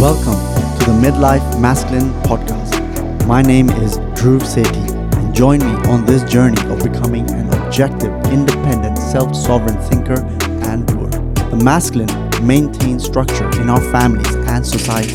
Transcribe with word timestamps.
Welcome 0.00 0.34
to 0.80 0.90
the 0.92 0.98
Midlife 1.00 1.58
Masculine 1.58 2.12
Podcast. 2.22 3.26
My 3.26 3.40
name 3.40 3.70
is 3.70 3.96
Dhruv 4.20 4.42
Sethi, 4.42 4.90
and 5.16 5.34
join 5.34 5.60
me 5.60 5.72
on 5.88 6.04
this 6.04 6.22
journey 6.30 6.60
of 6.70 6.82
becoming 6.82 7.30
an 7.30 7.48
objective, 7.54 8.12
independent, 8.26 8.98
self 8.98 9.34
sovereign 9.34 9.78
thinker 9.88 10.22
and 10.68 10.86
doer. 10.86 11.08
The 11.48 11.58
masculine 11.64 12.10
maintains 12.46 13.06
structure 13.06 13.48
in 13.58 13.70
our 13.70 13.80
families 13.90 14.34
and 14.34 14.66
society, 14.66 15.14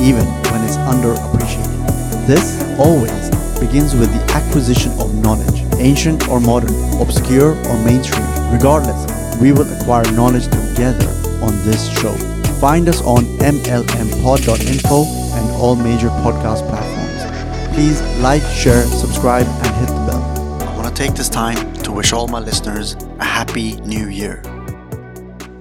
even 0.00 0.24
when 0.24 0.64
it's 0.64 0.78
underappreciated. 0.88 2.26
This 2.26 2.62
always 2.78 3.28
begins 3.60 3.94
with 3.94 4.10
the 4.10 4.32
acquisition 4.32 4.92
of 4.92 5.14
knowledge, 5.16 5.64
ancient 5.78 6.28
or 6.28 6.40
modern, 6.40 6.72
obscure 6.98 7.50
or 7.68 7.84
mainstream. 7.84 8.24
Regardless, 8.50 9.04
we 9.38 9.52
will 9.52 9.70
acquire 9.80 10.10
knowledge 10.12 10.44
together 10.44 11.10
on 11.44 11.52
this 11.66 11.86
show. 12.00 12.33
Find 12.64 12.88
us 12.88 13.02
on 13.02 13.24
mlmpod.info 13.24 15.04
and 15.04 15.50
all 15.60 15.76
major 15.76 16.08
podcast 16.08 16.66
platforms. 16.66 17.74
Please 17.74 18.00
like, 18.20 18.40
share, 18.40 18.84
subscribe, 18.84 19.46
and 19.46 19.76
hit 19.76 19.88
the 19.88 20.06
bell. 20.06 20.62
I 20.62 20.74
want 20.74 20.88
to 20.88 20.94
take 20.94 21.14
this 21.14 21.28
time 21.28 21.74
to 21.82 21.92
wish 21.92 22.14
all 22.14 22.26
my 22.26 22.38
listeners 22.38 22.94
a 23.18 23.24
happy 23.24 23.74
new 23.82 24.08
year. 24.08 24.40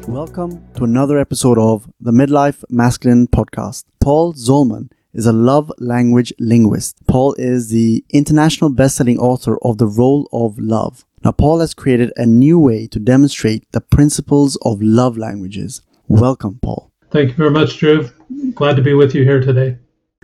Welcome 0.07 0.63
to 0.75 0.85
another 0.85 1.19
episode 1.19 1.57
of 1.57 1.91
the 1.99 2.13
Midlife 2.13 2.63
Masculine 2.69 3.27
Podcast. 3.27 3.83
Paul 3.99 4.33
Zolman 4.35 4.89
is 5.13 5.25
a 5.25 5.33
love 5.33 5.73
language 5.79 6.31
linguist. 6.39 7.05
Paul 7.05 7.35
is 7.37 7.67
the 7.67 8.05
international 8.11 8.69
best-selling 8.69 9.19
author 9.19 9.57
of 9.61 9.77
The 9.77 9.87
Role 9.87 10.29
of 10.31 10.57
Love. 10.57 11.03
Now, 11.21 11.33
Paul 11.33 11.59
has 11.59 11.73
created 11.73 12.13
a 12.15 12.25
new 12.25 12.57
way 12.57 12.87
to 12.87 12.97
demonstrate 12.97 13.69
the 13.73 13.81
principles 13.81 14.55
of 14.61 14.81
love 14.81 15.17
languages. 15.17 15.81
Welcome, 16.07 16.59
Paul. 16.61 16.92
Thank 17.13 17.29
you 17.29 17.35
very 17.35 17.51
much, 17.51 17.77
Drew. 17.77 18.09
Glad 18.55 18.75
to 18.75 18.81
be 18.81 18.95
with 18.95 19.13
you 19.13 19.23
here 19.23 19.39
today. 19.39 19.77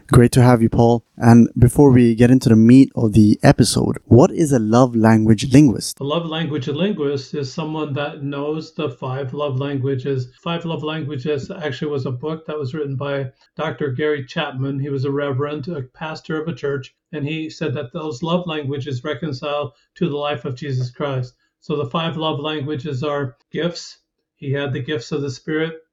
Great 0.07 0.31
to 0.31 0.41
have 0.41 0.63
you, 0.63 0.69
Paul. 0.69 1.05
And 1.17 1.47
before 1.55 1.91
we 1.91 2.15
get 2.15 2.31
into 2.31 2.49
the 2.49 2.55
meat 2.55 2.91
of 2.95 3.13
the 3.13 3.39
episode, 3.43 3.99
what 4.05 4.31
is 4.31 4.51
a 4.51 4.57
love 4.57 4.95
language 4.95 5.53
linguist? 5.53 5.99
A 5.99 6.03
love 6.03 6.25
language 6.25 6.67
linguist 6.67 7.35
is 7.35 7.53
someone 7.53 7.93
that 7.93 8.23
knows 8.23 8.73
the 8.73 8.89
five 8.89 9.35
love 9.35 9.59
languages. 9.59 10.29
Five 10.41 10.65
love 10.65 10.81
languages 10.81 11.51
actually 11.51 11.91
was 11.91 12.07
a 12.07 12.11
book 12.11 12.47
that 12.47 12.57
was 12.57 12.73
written 12.73 12.95
by 12.95 13.33
Dr. 13.55 13.91
Gary 13.91 14.25
Chapman. 14.25 14.79
He 14.79 14.89
was 14.89 15.05
a 15.05 15.11
reverend, 15.11 15.67
a 15.67 15.83
pastor 15.83 16.41
of 16.41 16.47
a 16.47 16.55
church, 16.55 16.95
and 17.11 17.23
he 17.23 17.51
said 17.51 17.75
that 17.75 17.93
those 17.93 18.23
love 18.23 18.47
languages 18.47 19.03
reconcile 19.03 19.75
to 19.93 20.09
the 20.09 20.17
life 20.17 20.43
of 20.43 20.55
Jesus 20.55 20.89
Christ. 20.89 21.35
So 21.59 21.75
the 21.75 21.91
five 21.91 22.17
love 22.17 22.39
languages 22.39 23.03
are 23.03 23.37
gifts. 23.51 23.99
He 24.37 24.53
had 24.53 24.73
the 24.73 24.81
gifts 24.81 25.11
of 25.11 25.21
the 25.21 25.29
Spirit, 25.29 25.83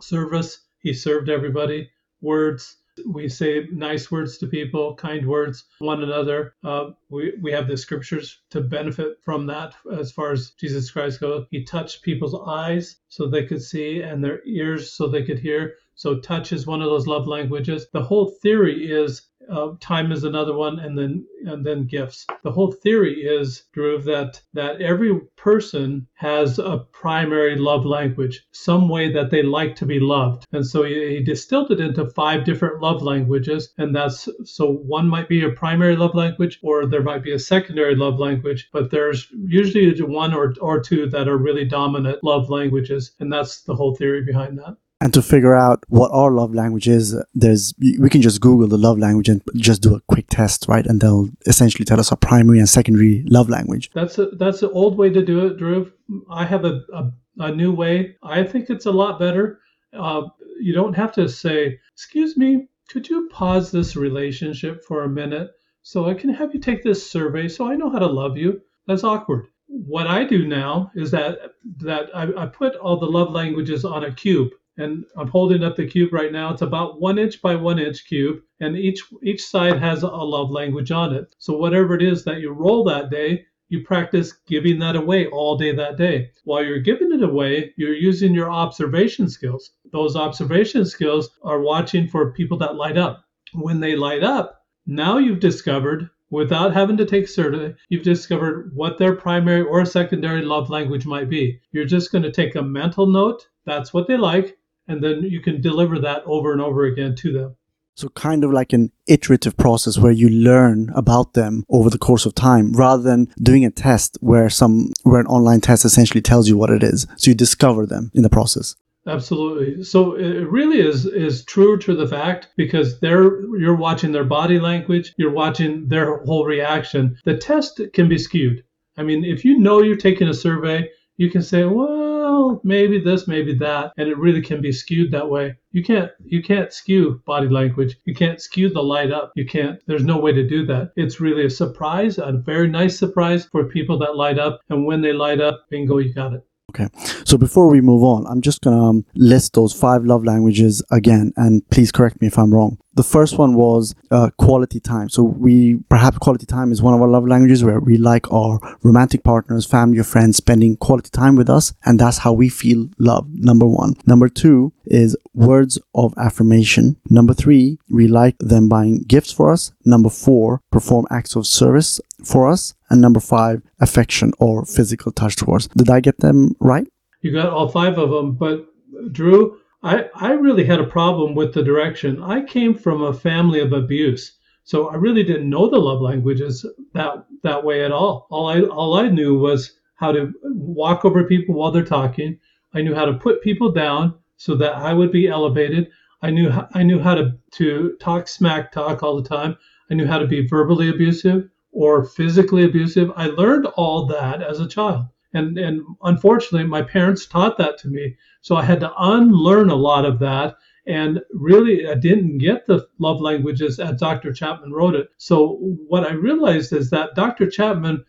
service. 0.00 0.60
He 0.78 0.92
served 0.92 1.28
everybody, 1.28 1.90
words 2.20 2.76
we 3.04 3.28
say 3.28 3.68
nice 3.72 4.10
words 4.10 4.38
to 4.38 4.46
people, 4.46 4.94
kind 4.94 5.26
words, 5.26 5.64
one 5.80 6.02
another. 6.02 6.54
Uh, 6.64 6.90
we, 7.10 7.34
we 7.42 7.52
have 7.52 7.68
the 7.68 7.76
scriptures 7.76 8.40
to 8.50 8.60
benefit 8.60 9.18
from 9.22 9.46
that 9.46 9.74
as 9.92 10.12
far 10.12 10.32
as 10.32 10.52
Jesus 10.52 10.90
Christ 10.90 11.20
goes. 11.20 11.46
He 11.50 11.64
touched 11.64 12.02
people's 12.02 12.34
eyes 12.46 12.96
so 13.08 13.26
they 13.26 13.44
could 13.44 13.62
see 13.62 14.00
and 14.00 14.24
their 14.24 14.40
ears 14.46 14.92
so 14.92 15.08
they 15.08 15.24
could 15.24 15.38
hear. 15.38 15.74
So 15.94 16.20
touch 16.20 16.52
is 16.52 16.66
one 16.66 16.80
of 16.80 16.88
those 16.88 17.06
love 17.06 17.26
languages. 17.26 17.86
The 17.92 18.02
whole 18.02 18.30
theory 18.42 18.90
is 18.90 19.22
uh, 19.50 19.72
time 19.80 20.12
is 20.12 20.24
another 20.24 20.54
one, 20.54 20.78
and 20.78 20.98
then 20.98 21.26
and 21.44 21.64
then 21.64 21.86
gifts. 21.86 22.26
The 22.42 22.50
whole 22.50 22.72
theory 22.72 23.22
is, 23.22 23.64
Drew, 23.72 23.98
that 24.02 24.40
that 24.54 24.80
every 24.80 25.20
person 25.36 26.06
has 26.14 26.58
a 26.58 26.86
primary 26.92 27.56
love 27.56 27.84
language, 27.84 28.46
some 28.52 28.88
way 28.88 29.12
that 29.12 29.30
they 29.30 29.42
like 29.42 29.76
to 29.76 29.86
be 29.86 30.00
loved, 30.00 30.46
and 30.52 30.66
so 30.66 30.82
he, 30.82 31.16
he 31.16 31.22
distilled 31.22 31.70
it 31.70 31.80
into 31.80 32.10
five 32.10 32.44
different 32.44 32.80
love 32.80 33.02
languages, 33.02 33.72
and 33.78 33.94
that's 33.94 34.28
so 34.44 34.72
one 34.72 35.08
might 35.08 35.28
be 35.28 35.44
a 35.44 35.50
primary 35.50 35.96
love 35.96 36.14
language, 36.14 36.58
or 36.62 36.86
there 36.86 37.02
might 37.02 37.22
be 37.22 37.32
a 37.32 37.38
secondary 37.38 37.94
love 37.94 38.18
language, 38.18 38.68
but 38.72 38.90
there's 38.90 39.28
usually 39.46 40.00
one 40.02 40.34
or 40.34 40.54
or 40.60 40.80
two 40.80 41.08
that 41.10 41.28
are 41.28 41.38
really 41.38 41.64
dominant 41.64 42.22
love 42.24 42.50
languages, 42.50 43.12
and 43.20 43.32
that's 43.32 43.62
the 43.62 43.74
whole 43.74 43.94
theory 43.94 44.22
behind 44.22 44.58
that. 44.58 44.76
And 44.98 45.12
to 45.12 45.20
figure 45.20 45.54
out 45.54 45.84
what 45.88 46.10
our 46.10 46.30
love 46.30 46.54
language 46.54 46.88
is, 46.88 47.14
there's 47.34 47.74
we 47.98 48.08
can 48.08 48.22
just 48.22 48.40
Google 48.40 48.66
the 48.66 48.78
love 48.78 48.98
language 48.98 49.28
and 49.28 49.42
just 49.54 49.82
do 49.82 49.94
a 49.94 50.00
quick 50.08 50.26
test, 50.30 50.66
right? 50.68 50.86
And 50.86 51.00
they'll 51.02 51.28
essentially 51.44 51.84
tell 51.84 52.00
us 52.00 52.10
our 52.10 52.16
primary 52.16 52.58
and 52.58 52.68
secondary 52.68 53.22
love 53.28 53.50
language. 53.50 53.90
That's 53.94 54.18
a, 54.18 54.30
that's 54.38 54.60
the 54.60 54.70
old 54.70 54.96
way 54.96 55.10
to 55.10 55.22
do 55.22 55.46
it, 55.46 55.58
Drew. 55.58 55.92
I 56.30 56.46
have 56.46 56.64
a, 56.64 56.80
a, 56.94 57.12
a 57.38 57.54
new 57.54 57.72
way. 57.72 58.16
I 58.22 58.42
think 58.42 58.70
it's 58.70 58.86
a 58.86 58.90
lot 58.90 59.18
better. 59.18 59.60
Uh, 59.92 60.22
you 60.58 60.72
don't 60.72 60.96
have 60.96 61.12
to 61.12 61.28
say, 61.28 61.78
"Excuse 61.92 62.38
me, 62.38 62.66
could 62.88 63.06
you 63.06 63.28
pause 63.30 63.70
this 63.70 63.96
relationship 63.96 64.82
for 64.82 65.04
a 65.04 65.08
minute 65.10 65.50
so 65.82 66.08
I 66.08 66.14
can 66.14 66.30
have 66.30 66.54
you 66.54 66.60
take 66.60 66.82
this 66.82 67.08
survey 67.08 67.48
so 67.48 67.70
I 67.70 67.76
know 67.76 67.90
how 67.90 67.98
to 67.98 68.06
love 68.06 68.38
you?" 68.38 68.62
That's 68.86 69.04
awkward. 69.04 69.48
What 69.66 70.06
I 70.06 70.24
do 70.24 70.48
now 70.48 70.90
is 70.94 71.10
that 71.10 71.38
that 71.80 72.08
I, 72.14 72.44
I 72.44 72.46
put 72.46 72.76
all 72.76 72.98
the 72.98 73.06
love 73.06 73.30
languages 73.30 73.84
on 73.84 74.02
a 74.02 74.14
cube 74.14 74.52
and 74.78 75.04
I'm 75.16 75.28
holding 75.28 75.64
up 75.64 75.76
the 75.76 75.86
cube 75.86 76.12
right 76.12 76.32
now. 76.32 76.52
It's 76.52 76.62
about 76.62 77.00
one 77.00 77.18
inch 77.18 77.40
by 77.40 77.54
one 77.56 77.78
inch 77.78 78.06
cube, 78.06 78.40
and 78.60 78.76
each 78.76 79.02
each 79.22 79.42
side 79.42 79.78
has 79.78 80.02
a 80.02 80.08
love 80.08 80.50
language 80.50 80.90
on 80.90 81.14
it. 81.14 81.34
So 81.38 81.56
whatever 81.56 81.94
it 81.94 82.02
is 82.02 82.24
that 82.24 82.40
you 82.40 82.50
roll 82.50 82.84
that 82.84 83.10
day, 83.10 83.46
you 83.68 83.82
practice 83.82 84.32
giving 84.46 84.78
that 84.80 84.94
away 84.94 85.26
all 85.26 85.56
day 85.56 85.74
that 85.74 85.96
day. 85.96 86.30
While 86.44 86.62
you're 86.64 86.78
giving 86.78 87.12
it 87.12 87.22
away, 87.22 87.72
you're 87.76 87.94
using 87.94 88.34
your 88.34 88.50
observation 88.50 89.28
skills. 89.28 89.72
Those 89.92 90.14
observation 90.14 90.84
skills 90.84 91.30
are 91.42 91.60
watching 91.60 92.06
for 92.06 92.32
people 92.32 92.58
that 92.58 92.76
light 92.76 92.98
up. 92.98 93.24
When 93.54 93.80
they 93.80 93.96
light 93.96 94.22
up, 94.22 94.62
now 94.86 95.18
you've 95.18 95.40
discovered 95.40 96.10
without 96.30 96.74
having 96.74 96.96
to 96.96 97.06
take 97.06 97.28
survey, 97.28 97.74
you've 97.88 98.02
discovered 98.02 98.72
what 98.74 98.98
their 98.98 99.14
primary 99.14 99.62
or 99.62 99.84
secondary 99.84 100.42
love 100.42 100.68
language 100.68 101.06
might 101.06 101.30
be. 101.30 101.58
You're 101.72 101.84
just 101.84 102.12
going 102.12 102.24
to 102.24 102.32
take 102.32 102.56
a 102.56 102.62
mental 102.62 103.06
note. 103.06 103.46
That's 103.64 103.94
what 103.94 104.06
they 104.06 104.16
like 104.16 104.56
and 104.88 105.02
then 105.02 105.22
you 105.22 105.40
can 105.40 105.60
deliver 105.60 105.98
that 106.00 106.22
over 106.24 106.52
and 106.52 106.60
over 106.60 106.84
again 106.84 107.14
to 107.16 107.32
them. 107.32 107.56
So 107.96 108.10
kind 108.10 108.44
of 108.44 108.52
like 108.52 108.74
an 108.74 108.92
iterative 109.06 109.56
process 109.56 109.96
where 109.96 110.12
you 110.12 110.28
learn 110.28 110.90
about 110.94 111.32
them 111.32 111.64
over 111.70 111.88
the 111.88 111.96
course 111.96 112.26
of 112.26 112.34
time 112.34 112.72
rather 112.72 113.02
than 113.02 113.32
doing 113.42 113.64
a 113.64 113.70
test 113.70 114.18
where 114.20 114.50
some 114.50 114.92
where 115.02 115.20
an 115.20 115.26
online 115.26 115.62
test 115.62 115.86
essentially 115.86 116.20
tells 116.20 116.46
you 116.46 116.58
what 116.58 116.68
it 116.68 116.82
is. 116.82 117.06
So 117.16 117.30
you 117.30 117.34
discover 117.34 117.86
them 117.86 118.10
in 118.12 118.22
the 118.22 118.28
process. 118.28 118.76
Absolutely. 119.06 119.82
So 119.82 120.14
it 120.14 120.46
really 120.50 120.80
is 120.80 121.06
is 121.06 121.44
true 121.44 121.78
to 121.78 121.94
the 121.94 122.06
fact 122.06 122.48
because 122.56 123.00
they're 123.00 123.40
you're 123.56 123.76
watching 123.76 124.12
their 124.12 124.24
body 124.24 124.58
language, 124.58 125.14
you're 125.16 125.32
watching 125.32 125.88
their 125.88 126.18
whole 126.24 126.44
reaction. 126.44 127.16
The 127.24 127.38
test 127.38 127.80
can 127.94 128.10
be 128.10 128.18
skewed. 128.18 128.62
I 128.98 129.04
mean, 129.04 129.24
if 129.24 129.42
you 129.42 129.58
know 129.58 129.80
you're 129.80 129.96
taking 129.96 130.28
a 130.28 130.34
survey, 130.34 130.90
you 131.16 131.30
can 131.30 131.42
say, 131.42 131.64
well, 131.64 132.05
well, 132.36 132.60
maybe 132.64 133.00
this, 133.00 133.26
maybe 133.26 133.54
that, 133.54 133.92
and 133.96 134.08
it 134.08 134.18
really 134.18 134.42
can 134.42 134.60
be 134.60 134.72
skewed 134.72 135.10
that 135.12 135.28
way. 135.28 135.54
You 135.72 135.82
can't 135.82 136.10
you 136.24 136.42
can't 136.42 136.72
skew 136.72 137.22
body 137.26 137.48
language. 137.48 137.96
You 138.04 138.14
can't 138.14 138.40
skew 138.40 138.70
the 138.70 138.82
light 138.82 139.10
up. 139.10 139.32
You 139.36 139.46
can't. 139.46 139.80
There's 139.86 140.04
no 140.04 140.18
way 140.18 140.32
to 140.32 140.46
do 140.46 140.66
that. 140.66 140.92
It's 140.96 141.20
really 141.20 141.46
a 141.46 141.50
surprise, 141.50 142.18
a 142.18 142.32
very 142.32 142.68
nice 142.68 142.98
surprise 142.98 143.46
for 143.46 143.64
people 143.64 143.98
that 143.98 144.16
light 144.16 144.38
up, 144.38 144.60
and 144.68 144.86
when 144.86 145.00
they 145.00 145.12
light 145.12 145.40
up, 145.40 145.66
bingo, 145.70 145.98
you 145.98 146.12
got 146.12 146.34
it. 146.34 146.46
Okay. 146.70 146.88
So 147.24 147.38
before 147.38 147.68
we 147.68 147.80
move 147.80 148.02
on, 148.02 148.26
I'm 148.26 148.40
just 148.40 148.60
going 148.60 148.76
to 148.76 148.82
um, 148.82 149.04
list 149.14 149.54
those 149.54 149.72
five 149.72 150.04
love 150.04 150.24
languages 150.24 150.82
again, 150.90 151.32
and 151.36 151.68
please 151.70 151.92
correct 151.92 152.20
me 152.20 152.26
if 152.26 152.38
I'm 152.38 152.52
wrong. 152.52 152.78
The 152.94 153.04
first 153.04 153.38
one 153.38 153.54
was 153.54 153.94
uh, 154.10 154.30
quality 154.38 154.80
time. 154.80 155.10
So 155.10 155.22
we 155.22 155.76
perhaps 155.90 156.16
quality 156.18 156.46
time 156.46 156.72
is 156.72 156.82
one 156.82 156.94
of 156.94 157.02
our 157.02 157.08
love 157.08 157.28
languages 157.28 157.62
where 157.62 157.78
we 157.78 157.98
like 157.98 158.32
our 158.32 158.58
romantic 158.82 159.22
partners, 159.22 159.66
family, 159.66 159.98
or 159.98 160.04
friends 160.04 160.38
spending 160.38 160.76
quality 160.78 161.10
time 161.10 161.36
with 161.36 161.48
us, 161.48 161.72
and 161.84 162.00
that's 162.00 162.18
how 162.18 162.32
we 162.32 162.48
feel 162.48 162.88
love. 162.98 163.28
Number 163.32 163.66
one. 163.66 163.94
Number 164.06 164.28
two 164.28 164.72
is 164.86 165.16
words 165.34 165.78
of 165.94 166.14
affirmation. 166.16 166.96
Number 167.10 167.34
three, 167.34 167.78
we 167.90 168.08
like 168.08 168.36
them 168.38 168.68
buying 168.68 169.04
gifts 169.06 169.30
for 169.30 169.52
us. 169.52 169.72
Number 169.84 170.08
four, 170.08 170.62
perform 170.72 171.06
acts 171.10 171.36
of 171.36 171.46
service 171.46 172.00
for 172.24 172.48
us. 172.48 172.74
And 172.90 173.00
number 173.00 173.20
five, 173.20 173.62
affection 173.80 174.32
or 174.38 174.64
physical 174.64 175.12
touch 175.12 175.36
towards. 175.36 175.68
Did 175.68 175.90
I 175.90 176.00
get 176.00 176.18
them 176.18 176.54
right? 176.60 176.86
You 177.22 177.32
got 177.32 177.50
all 177.50 177.68
five 177.68 177.98
of 177.98 178.10
them, 178.10 178.34
but 178.34 178.66
Drew, 179.12 179.58
I, 179.82 180.08
I 180.14 180.32
really 180.32 180.64
had 180.64 180.80
a 180.80 180.86
problem 180.86 181.34
with 181.34 181.54
the 181.54 181.62
direction. 181.62 182.22
I 182.22 182.44
came 182.44 182.74
from 182.74 183.02
a 183.02 183.12
family 183.12 183.60
of 183.60 183.72
abuse. 183.72 184.36
So 184.64 184.88
I 184.88 184.96
really 184.96 185.22
didn't 185.22 185.48
know 185.48 185.68
the 185.68 185.78
love 185.78 186.00
languages 186.00 186.66
that 186.92 187.24
that 187.44 187.64
way 187.64 187.84
at 187.84 187.92
all. 187.92 188.26
All 188.30 188.48
I 188.48 188.62
all 188.62 188.96
I 188.96 189.08
knew 189.08 189.38
was 189.38 189.78
how 189.94 190.10
to 190.10 190.32
walk 190.42 191.04
over 191.04 191.22
people 191.22 191.54
while 191.54 191.70
they're 191.70 191.84
talking. 191.84 192.38
I 192.74 192.82
knew 192.82 192.92
how 192.92 193.04
to 193.04 193.14
put 193.14 193.42
people 193.42 193.70
down 193.70 194.14
so 194.36 194.56
that 194.56 194.74
I 194.74 194.92
would 194.92 195.12
be 195.12 195.28
elevated. 195.28 195.88
I 196.20 196.30
knew 196.30 196.50
I 196.74 196.82
knew 196.82 196.98
how 196.98 197.14
to 197.14 197.38
to 197.52 197.96
talk 198.00 198.26
smack 198.26 198.72
talk 198.72 199.04
all 199.04 199.20
the 199.20 199.28
time. 199.28 199.56
I 199.88 199.94
knew 199.94 200.06
how 200.06 200.18
to 200.18 200.26
be 200.26 200.48
verbally 200.48 200.88
abusive 200.88 201.48
or 201.82 202.04
physically 202.04 202.64
abusive. 202.64 203.10
I 203.16 203.26
learned 203.26 203.66
all 203.76 204.06
that 204.06 204.42
as 204.42 204.60
a 204.60 204.68
child. 204.68 205.06
And 205.34 205.58
and 205.58 205.82
unfortunately 206.02 206.66
my 206.66 206.82
parents 206.82 207.26
taught 207.26 207.58
that 207.58 207.78
to 207.80 207.88
me. 207.88 208.16
So 208.40 208.56
I 208.56 208.64
had 208.64 208.80
to 208.80 208.92
unlearn 208.98 209.70
a 209.70 209.82
lot 209.90 210.04
of 210.06 210.18
that 210.20 210.56
And 210.86 211.20
really, 211.32 211.86
I 211.88 211.94
didn't 211.94 212.38
get 212.38 212.66
the 212.66 212.86
love 212.98 213.20
languages 213.20 213.80
as 213.80 213.98
Dr. 214.00 214.32
Chapman 214.32 214.72
wrote 214.72 214.94
it. 214.94 215.08
So, 215.18 215.58
what 215.88 216.06
I 216.06 216.12
realized 216.12 216.72
is 216.72 216.90
that 216.90 217.14
Dr. 217.16 217.50
Chapman, 217.50 218.04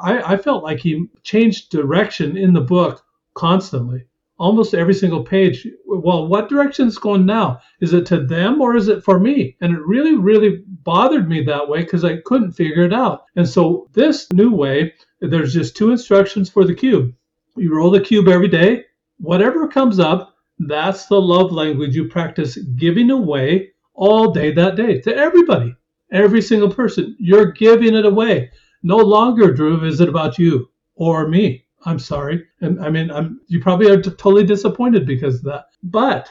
I, 0.00 0.34
I 0.34 0.36
felt 0.36 0.62
like 0.62 0.78
he 0.80 1.06
changed 1.22 1.70
direction 1.70 2.36
in 2.36 2.52
the 2.52 2.60
book 2.60 3.02
constantly 3.34 4.04
almost 4.42 4.74
every 4.74 4.92
single 4.92 5.22
page. 5.22 5.68
Well, 5.86 6.26
what 6.26 6.48
direction 6.48 6.88
is 6.88 6.98
going 6.98 7.24
now? 7.24 7.60
Is 7.80 7.92
it 7.92 8.04
to 8.06 8.26
them 8.26 8.60
or 8.60 8.74
is 8.74 8.88
it 8.88 9.04
for 9.04 9.20
me? 9.20 9.56
And 9.60 9.72
it 9.72 9.86
really, 9.86 10.16
really 10.16 10.64
bothered 10.66 11.28
me 11.28 11.44
that 11.44 11.68
way 11.68 11.84
because 11.84 12.04
I 12.04 12.16
couldn't 12.22 12.50
figure 12.50 12.82
it 12.82 12.92
out. 12.92 13.22
And 13.36 13.48
so 13.48 13.88
this 13.92 14.26
new 14.32 14.52
way, 14.52 14.94
there's 15.20 15.54
just 15.54 15.76
two 15.76 15.92
instructions 15.92 16.50
for 16.50 16.64
the 16.64 16.74
cube. 16.74 17.14
You 17.56 17.72
roll 17.72 17.92
the 17.92 18.00
cube 18.00 18.26
every 18.26 18.48
day. 18.48 18.84
Whatever 19.18 19.68
comes 19.68 20.00
up, 20.00 20.34
that's 20.58 21.06
the 21.06 21.20
love 21.20 21.52
language 21.52 21.94
you 21.94 22.08
practice 22.08 22.56
giving 22.56 23.10
away 23.12 23.70
all 23.94 24.32
day 24.32 24.52
that 24.54 24.74
day 24.74 25.00
to 25.02 25.14
everybody, 25.14 25.76
every 26.12 26.42
single 26.42 26.74
person. 26.74 27.14
You're 27.20 27.52
giving 27.52 27.94
it 27.94 28.06
away. 28.06 28.50
No 28.82 28.96
longer, 28.96 29.54
Drew, 29.54 29.84
is 29.84 30.00
it 30.00 30.08
about 30.08 30.36
you 30.36 30.68
or 30.96 31.28
me. 31.28 31.61
I'm 31.84 31.98
sorry. 31.98 32.46
And 32.60 32.80
I 32.80 32.90
mean, 32.90 33.10
I'm, 33.10 33.40
you 33.48 33.60
probably 33.60 33.90
are 33.90 34.00
totally 34.00 34.44
disappointed 34.44 35.06
because 35.06 35.36
of 35.36 35.44
that. 35.44 35.66
But 35.82 36.28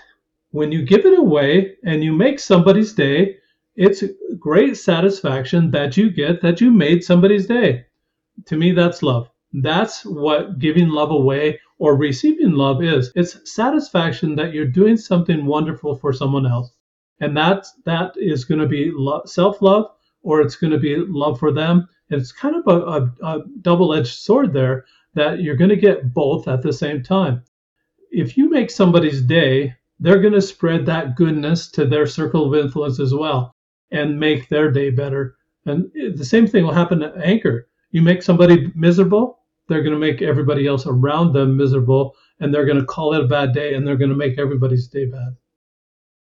when 0.51 0.71
you 0.71 0.83
give 0.83 1.05
it 1.05 1.17
away 1.17 1.75
and 1.83 2.03
you 2.03 2.13
make 2.13 2.39
somebody's 2.39 2.93
day, 2.93 3.37
it's 3.75 4.03
great 4.39 4.77
satisfaction 4.77 5.71
that 5.71 5.97
you 5.97 6.09
get 6.09 6.41
that 6.41 6.61
you 6.61 6.71
made 6.71 7.03
somebody's 7.03 7.47
day. 7.47 7.85
To 8.45 8.57
me, 8.57 8.71
that's 8.71 9.01
love. 9.03 9.29
That's 9.53 10.05
what 10.05 10.59
giving 10.59 10.89
love 10.89 11.11
away 11.11 11.59
or 11.77 11.95
receiving 11.95 12.51
love 12.51 12.83
is. 12.83 13.11
It's 13.15 13.53
satisfaction 13.53 14.35
that 14.35 14.53
you're 14.53 14.65
doing 14.65 14.97
something 14.97 15.45
wonderful 15.45 15.95
for 15.95 16.13
someone 16.13 16.45
else. 16.45 16.71
And 17.19 17.35
that 17.37 17.67
that 17.85 18.13
is 18.15 18.45
going 18.45 18.61
to 18.61 18.67
be 18.67 18.91
lo- 18.93 19.21
self-love 19.25 19.91
or 20.23 20.41
it's 20.41 20.55
going 20.55 20.71
to 20.71 20.79
be 20.79 20.95
love 20.97 21.39
for 21.39 21.51
them. 21.51 21.87
It's 22.09 22.31
kind 22.31 22.55
of 22.55 22.67
a, 22.67 22.79
a, 22.81 23.11
a 23.23 23.43
double-edged 23.61 24.19
sword 24.19 24.53
there 24.53 24.85
that 25.13 25.41
you're 25.41 25.55
going 25.55 25.69
to 25.69 25.75
get 25.75 26.13
both 26.13 26.47
at 26.47 26.61
the 26.61 26.73
same 26.73 27.03
time. 27.03 27.43
If 28.11 28.37
you 28.37 28.49
make 28.49 28.69
somebody's 28.69 29.21
day, 29.21 29.75
they're 29.99 30.21
going 30.21 30.33
to 30.33 30.41
spread 30.41 30.85
that 30.85 31.15
goodness 31.15 31.69
to 31.71 31.85
their 31.85 32.07
circle 32.07 32.45
of 32.45 32.59
influence 32.59 32.99
as 32.99 33.13
well 33.13 33.55
and 33.91 34.19
make 34.19 34.49
their 34.49 34.71
day 34.71 34.89
better. 34.89 35.35
And 35.65 35.91
the 35.93 36.25
same 36.25 36.47
thing 36.47 36.65
will 36.65 36.73
happen 36.73 37.03
at 37.03 37.17
Anchor. 37.17 37.67
You 37.91 38.01
make 38.01 38.23
somebody 38.23 38.71
miserable, 38.73 39.39
they're 39.67 39.83
going 39.83 39.93
to 39.93 39.99
make 39.99 40.21
everybody 40.21 40.65
else 40.65 40.85
around 40.87 41.33
them 41.33 41.55
miserable, 41.55 42.15
and 42.39 42.53
they're 42.53 42.65
going 42.65 42.79
to 42.79 42.85
call 42.85 43.13
it 43.13 43.23
a 43.23 43.27
bad 43.27 43.53
day, 43.53 43.75
and 43.75 43.85
they're 43.85 43.97
going 43.97 44.09
to 44.09 44.15
make 44.15 44.39
everybody's 44.39 44.87
day 44.87 45.05
bad. 45.05 45.35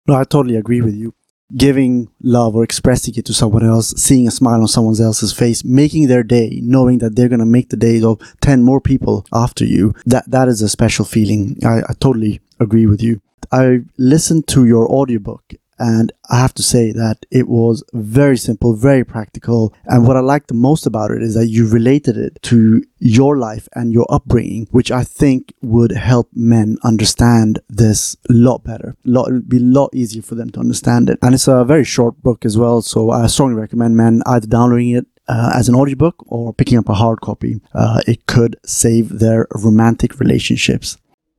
No, 0.08 0.16
I 0.16 0.24
totally 0.24 0.56
agree 0.56 0.82
with 0.82 0.96
you 0.96 1.14
giving 1.56 2.10
love 2.22 2.56
or 2.56 2.64
expressing 2.64 3.14
it 3.16 3.26
to 3.26 3.34
someone 3.34 3.66
else, 3.66 3.94
seeing 4.02 4.28
a 4.28 4.32
smile 4.32 4.62
on 4.62 4.68
someone 4.68 5.00
else's 5.02 5.34
face, 5.34 5.64
making 5.64 6.08
their 6.08 6.24
day, 6.24 6.60
knowing 6.64 6.98
that 7.00 7.16
they're 7.16 7.30
going 7.30 7.40
to 7.40 7.46
make 7.46 7.70
the 7.70 7.78
days 7.78 8.04
of 8.04 8.20
10 8.42 8.64
more 8.64 8.82
people 8.82 9.26
after 9.32 9.64
you, 9.64 9.94
that, 10.06 10.30
that 10.30 10.48
is 10.48 10.62
a 10.62 10.70
special 10.70 11.06
feeling. 11.06 11.58
I, 11.64 11.80
I 11.80 11.94
totally 12.00 12.42
agree 12.60 12.86
with 12.86 13.02
you. 13.02 13.22
I 13.52 13.82
listened 13.98 14.48
to 14.50 14.66
your 14.66 14.92
audiobook 14.92 15.54
and 15.80 16.12
I 16.30 16.40
have 16.40 16.54
to 16.56 16.64
say 16.64 16.92
that 16.92 17.26
it 17.32 17.48
was 17.48 17.84
very 17.94 18.38
simple, 18.38 18.76
very 18.76 19.04
practical. 19.04 19.74
And 19.86 20.08
what 20.08 20.18
I 20.18 20.22
liked 20.22 20.48
the 20.48 20.54
most 20.54 20.86
about 20.86 21.12
it 21.12 21.22
is 21.22 21.36
that 21.36 21.48
you 21.48 21.68
related 21.68 22.18
it 22.18 22.40
to 22.44 22.84
your 23.00 23.38
life 23.38 23.68
and 23.76 23.94
your 23.94 24.08
upbringing, 24.10 24.68
which 24.72 24.92
I 24.92 25.04
think 25.04 25.54
would 25.62 25.92
help 25.92 26.30
men 26.34 26.78
understand 26.84 27.60
this 27.70 28.18
a 28.30 28.34
lot 28.34 28.64
better. 28.64 28.96
Lot, 29.06 29.30
it'd 29.30 29.50
be 29.50 29.58
a 29.58 29.62
lot 29.62 29.94
easier 29.94 30.22
for 30.22 30.36
them 30.36 30.50
to 30.52 30.60
understand 30.60 31.10
it. 31.10 31.20
And 31.22 31.36
it's 31.36 31.48
a 31.48 31.64
very 31.64 31.84
short 31.84 32.22
book 32.24 32.46
as 32.46 32.58
well. 32.58 32.82
So 32.82 33.12
I 33.12 33.28
strongly 33.28 33.56
recommend 33.56 33.96
men 33.96 34.22
either 34.26 34.48
downloading 34.48 34.92
it 34.92 35.06
uh, 35.28 35.52
as 35.54 35.70
an 35.70 35.76
audiobook 35.76 36.16
or 36.28 36.54
picking 36.54 36.78
up 36.78 36.90
a 36.90 36.94
hard 36.94 37.22
copy. 37.22 37.62
Uh, 37.74 38.02
it 38.08 38.26
could 38.26 38.58
save 38.66 39.20
their 39.20 39.48
romantic 39.52 40.20
relationships. 40.20 40.98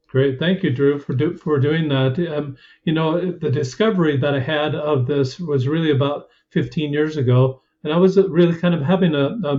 Great, 0.08 0.38
thank 0.38 0.62
you, 0.62 0.70
Drew, 0.70 0.98
for 0.98 1.12
do, 1.12 1.36
for 1.36 1.58
doing 1.58 1.86
that. 1.90 2.18
Um, 2.34 2.56
you 2.84 2.94
know, 2.94 3.30
the 3.30 3.50
discovery 3.50 4.16
that 4.16 4.34
I 4.34 4.40
had 4.40 4.74
of 4.74 5.06
this 5.06 5.38
was 5.38 5.68
really 5.68 5.90
about 5.90 6.28
15 6.48 6.94
years 6.94 7.18
ago, 7.18 7.60
and 7.84 7.92
I 7.92 7.98
was 7.98 8.16
really 8.16 8.58
kind 8.58 8.74
of 8.74 8.80
having 8.80 9.14
a, 9.14 9.36
a 9.44 9.58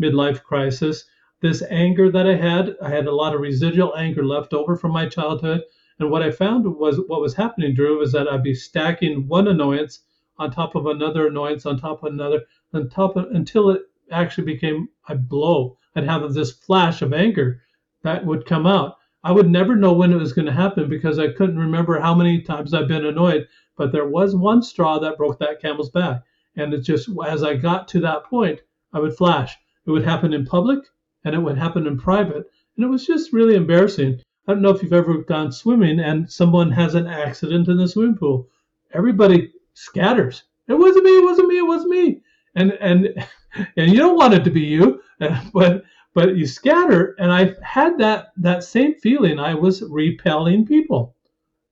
midlife 0.00 0.42
crisis. 0.42 1.04
This 1.42 1.62
anger 1.68 2.10
that 2.12 2.26
I 2.26 2.34
had, 2.34 2.76
I 2.80 2.88
had 2.88 3.08
a 3.08 3.14
lot 3.14 3.34
of 3.34 3.42
residual 3.42 3.94
anger 3.94 4.24
left 4.24 4.54
over 4.54 4.74
from 4.74 4.92
my 4.92 5.06
childhood, 5.06 5.64
and 5.98 6.10
what 6.10 6.22
I 6.22 6.30
found 6.30 6.64
was 6.64 6.98
what 7.06 7.20
was 7.20 7.34
happening, 7.34 7.74
Drew, 7.74 7.98
was 7.98 8.12
that 8.12 8.26
I'd 8.26 8.42
be 8.42 8.54
stacking 8.54 9.28
one 9.28 9.48
annoyance 9.48 10.00
on 10.38 10.50
top 10.50 10.76
of 10.76 10.86
another 10.86 11.26
annoyance 11.26 11.66
on 11.66 11.78
top 11.78 12.02
of 12.02 12.10
another, 12.10 12.46
on 12.72 12.88
top 12.88 13.16
of, 13.16 13.26
until 13.32 13.68
it 13.68 13.82
actually 14.10 14.44
became 14.44 14.88
a 15.10 15.14
blow. 15.14 15.76
I'd 15.94 16.04
have 16.04 16.32
this 16.32 16.52
flash 16.52 17.02
of 17.02 17.12
anger 17.12 17.60
that 18.02 18.24
would 18.24 18.46
come 18.46 18.66
out 18.66 18.96
I 19.22 19.32
would 19.32 19.50
never 19.50 19.76
know 19.76 19.92
when 19.92 20.12
it 20.12 20.16
was 20.16 20.32
going 20.32 20.46
to 20.46 20.52
happen 20.52 20.88
because 20.88 21.18
I 21.18 21.32
couldn't 21.32 21.58
remember 21.58 22.00
how 22.00 22.14
many 22.14 22.40
times 22.40 22.72
I've 22.72 22.88
been 22.88 23.04
annoyed. 23.04 23.46
But 23.76 23.92
there 23.92 24.08
was 24.08 24.34
one 24.34 24.62
straw 24.62 24.98
that 24.98 25.16
broke 25.16 25.38
that 25.38 25.60
camel's 25.60 25.90
back. 25.90 26.22
And 26.56 26.72
it 26.74 26.80
just, 26.80 27.08
as 27.26 27.42
I 27.42 27.54
got 27.54 27.88
to 27.88 28.00
that 28.00 28.24
point, 28.24 28.60
I 28.92 28.98
would 28.98 29.16
flash. 29.16 29.56
It 29.86 29.90
would 29.90 30.04
happen 30.04 30.32
in 30.32 30.46
public 30.46 30.80
and 31.24 31.34
it 31.34 31.38
would 31.38 31.58
happen 31.58 31.86
in 31.86 31.98
private. 31.98 32.50
And 32.76 32.84
it 32.84 32.88
was 32.88 33.06
just 33.06 33.32
really 33.32 33.56
embarrassing. 33.56 34.20
I 34.46 34.52
don't 34.52 34.62
know 34.62 34.70
if 34.70 34.82
you've 34.82 34.92
ever 34.92 35.18
gone 35.18 35.52
swimming 35.52 36.00
and 36.00 36.30
someone 36.30 36.70
has 36.72 36.94
an 36.94 37.06
accident 37.06 37.68
in 37.68 37.76
the 37.76 37.88
swimming 37.88 38.16
pool. 38.16 38.48
Everybody 38.92 39.52
scatters. 39.74 40.44
It 40.66 40.74
wasn't 40.74 41.04
me. 41.04 41.16
It 41.16 41.24
wasn't 41.24 41.48
me. 41.48 41.58
It 41.58 41.66
wasn't 41.66 41.90
me. 41.90 42.22
And 42.54 42.72
and 42.80 43.26
and 43.76 43.90
you 43.90 43.98
don't 43.98 44.16
want 44.16 44.34
it 44.34 44.44
to 44.44 44.50
be 44.50 44.62
you, 44.62 45.02
but 45.52 45.84
but 46.14 46.36
you 46.36 46.46
scatter 46.46 47.14
and 47.18 47.32
i 47.32 47.54
had 47.62 47.98
that 47.98 48.32
that 48.36 48.64
same 48.64 48.94
feeling. 48.94 49.38
I 49.38 49.54
was 49.54 49.82
repelling 49.82 50.66
people 50.66 51.14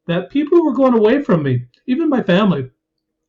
that 0.06 0.30
people 0.30 0.64
were 0.64 0.74
going 0.74 0.94
away 0.94 1.22
from 1.22 1.42
me. 1.42 1.64
Even 1.86 2.08
my 2.08 2.22
family 2.22 2.70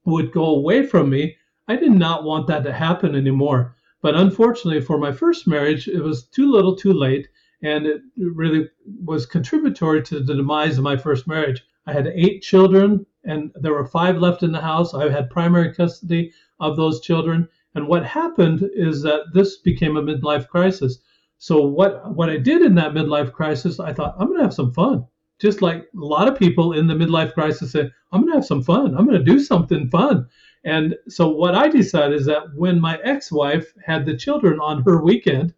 would 0.06 0.32
go 0.32 0.46
away 0.46 0.86
from 0.86 1.10
me. 1.10 1.36
I 1.68 1.76
did 1.76 1.92
not 1.92 2.24
want 2.24 2.48
that 2.48 2.64
to 2.64 2.74
happen 2.74 3.16
anymore 3.16 3.76
but 4.02 4.16
unfortunately 4.16 4.82
for 4.82 4.98
my 4.98 5.12
first 5.12 5.48
marriage 5.48 5.88
it 5.88 6.02
was 6.02 6.24
too 6.24 6.52
little 6.52 6.76
too 6.76 6.94
late 6.94 7.28
and 7.62 7.86
it 7.86 8.02
really 8.18 8.70
was 9.04 9.26
contributory 9.26 10.02
to 10.02 10.20
the 10.22 10.34
demise 10.34 10.78
of 10.78 10.84
my 10.84 10.96
first 10.96 11.28
marriage. 11.28 11.62
I 11.86 11.94
had 11.94 12.08
eight 12.08 12.42
children 12.42 13.06
and 13.26 13.52
there 13.56 13.74
were 13.74 13.86
five 13.86 14.18
left 14.18 14.44
in 14.44 14.52
the 14.54 14.62
house. 14.62 14.94
I 14.94 15.10
had 15.10 15.30
primary 15.30 15.74
custody 15.74 16.32
of 16.62 16.78
those 16.78 17.02
children 17.02 17.50
and 17.76 17.88
what 17.88 18.06
happened 18.06 18.70
is 18.74 19.02
that 19.04 19.26
this 19.34 19.58
became 19.58 19.98
a 19.98 20.02
midlife 20.02 20.48
crisis. 20.48 21.00
So 21.38 21.62
what 21.62 22.14
what 22.14 22.30
I 22.30 22.38
did 22.38 22.62
in 22.62 22.76
that 22.76 22.94
midlife 22.94 23.32
crisis, 23.32 23.80
I 23.80 23.94
thought 23.94 24.16
I'm 24.20 24.28
going 24.28 24.40
to 24.40 24.44
have 24.44 24.54
some 24.54 24.74
fun. 24.74 25.06
Just 25.40 25.62
like 25.62 25.84
a 25.96 26.06
lot 26.06 26.28
of 26.28 26.38
people 26.38 26.74
in 26.74 26.88
the 26.88 26.94
midlife 26.94 27.34
crisis 27.34 27.72
say, 27.72 27.90
I'm 28.12 28.22
going 28.22 28.34
to 28.34 28.38
have 28.38 28.46
some 28.46 28.64
fun. 28.64 28.96
I'm 28.96 29.06
going 29.06 29.24
to 29.24 29.32
do 29.32 29.40
something 29.40 29.90
fun. 29.90 30.28
And 30.66 30.96
so 31.08 31.30
what 31.30 31.56
I 31.56 31.70
decided 31.70 32.20
is 32.20 32.26
that 32.26 32.54
when 32.56 32.82
my 32.82 33.00
ex-wife 33.04 33.74
had 33.86 34.06
the 34.06 34.18
children 34.18 34.60
on 34.60 34.84
her 34.84 35.02
weekend, 35.02 35.54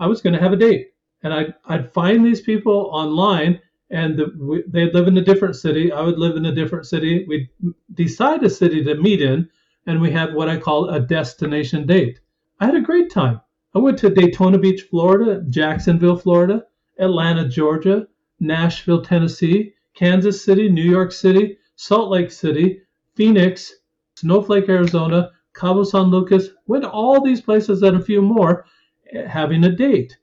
I 0.00 0.08
was 0.08 0.20
going 0.20 0.34
to 0.34 0.40
have 0.40 0.52
a 0.52 0.56
date. 0.56 0.88
And 1.22 1.32
I'd, 1.32 1.54
I'd 1.66 1.92
find 1.92 2.26
these 2.26 2.40
people 2.40 2.90
online 2.92 3.60
and 3.90 4.18
the, 4.18 4.32
we, 4.40 4.64
they'd 4.66 4.94
live 4.94 5.06
in 5.06 5.18
a 5.18 5.24
different 5.24 5.54
city. 5.54 5.92
I 5.92 6.00
would 6.00 6.18
live 6.18 6.36
in 6.36 6.46
a 6.46 6.54
different 6.54 6.86
city. 6.86 7.24
We'd 7.28 7.48
decide 7.94 8.42
a 8.42 8.50
city 8.50 8.82
to 8.82 8.96
meet 8.96 9.22
in 9.22 9.48
and 9.86 10.00
we 10.00 10.10
had 10.10 10.34
what 10.34 10.48
I 10.48 10.56
call 10.56 10.88
a 10.88 11.00
destination 11.00 11.86
date. 11.86 12.20
I 12.60 12.66
had 12.66 12.74
a 12.76 12.80
great 12.80 13.10
time. 13.10 13.40
I 13.74 13.78
went 13.78 13.98
to 13.98 14.10
Daytona 14.10 14.58
Beach, 14.58 14.82
Florida, 14.82 15.42
Jacksonville, 15.48 16.16
Florida, 16.16 16.64
Atlanta, 16.98 17.48
Georgia, 17.48 18.06
Nashville, 18.38 19.02
Tennessee, 19.02 19.74
Kansas 19.94 20.44
City, 20.44 20.68
New 20.68 20.82
York 20.82 21.12
City, 21.12 21.58
Salt 21.76 22.10
Lake 22.10 22.30
City, 22.30 22.82
Phoenix, 23.14 23.72
Snowflake, 24.14 24.68
Arizona, 24.68 25.30
Cabo 25.54 25.84
San 25.84 26.04
Lucas, 26.04 26.50
went 26.66 26.84
to 26.84 26.90
all 26.90 27.20
these 27.20 27.40
places 27.40 27.82
and 27.82 27.96
a 27.96 28.04
few 28.04 28.22
more 28.22 28.66
eh, 29.12 29.26
having 29.26 29.64
a 29.64 29.74
date. 29.74 30.16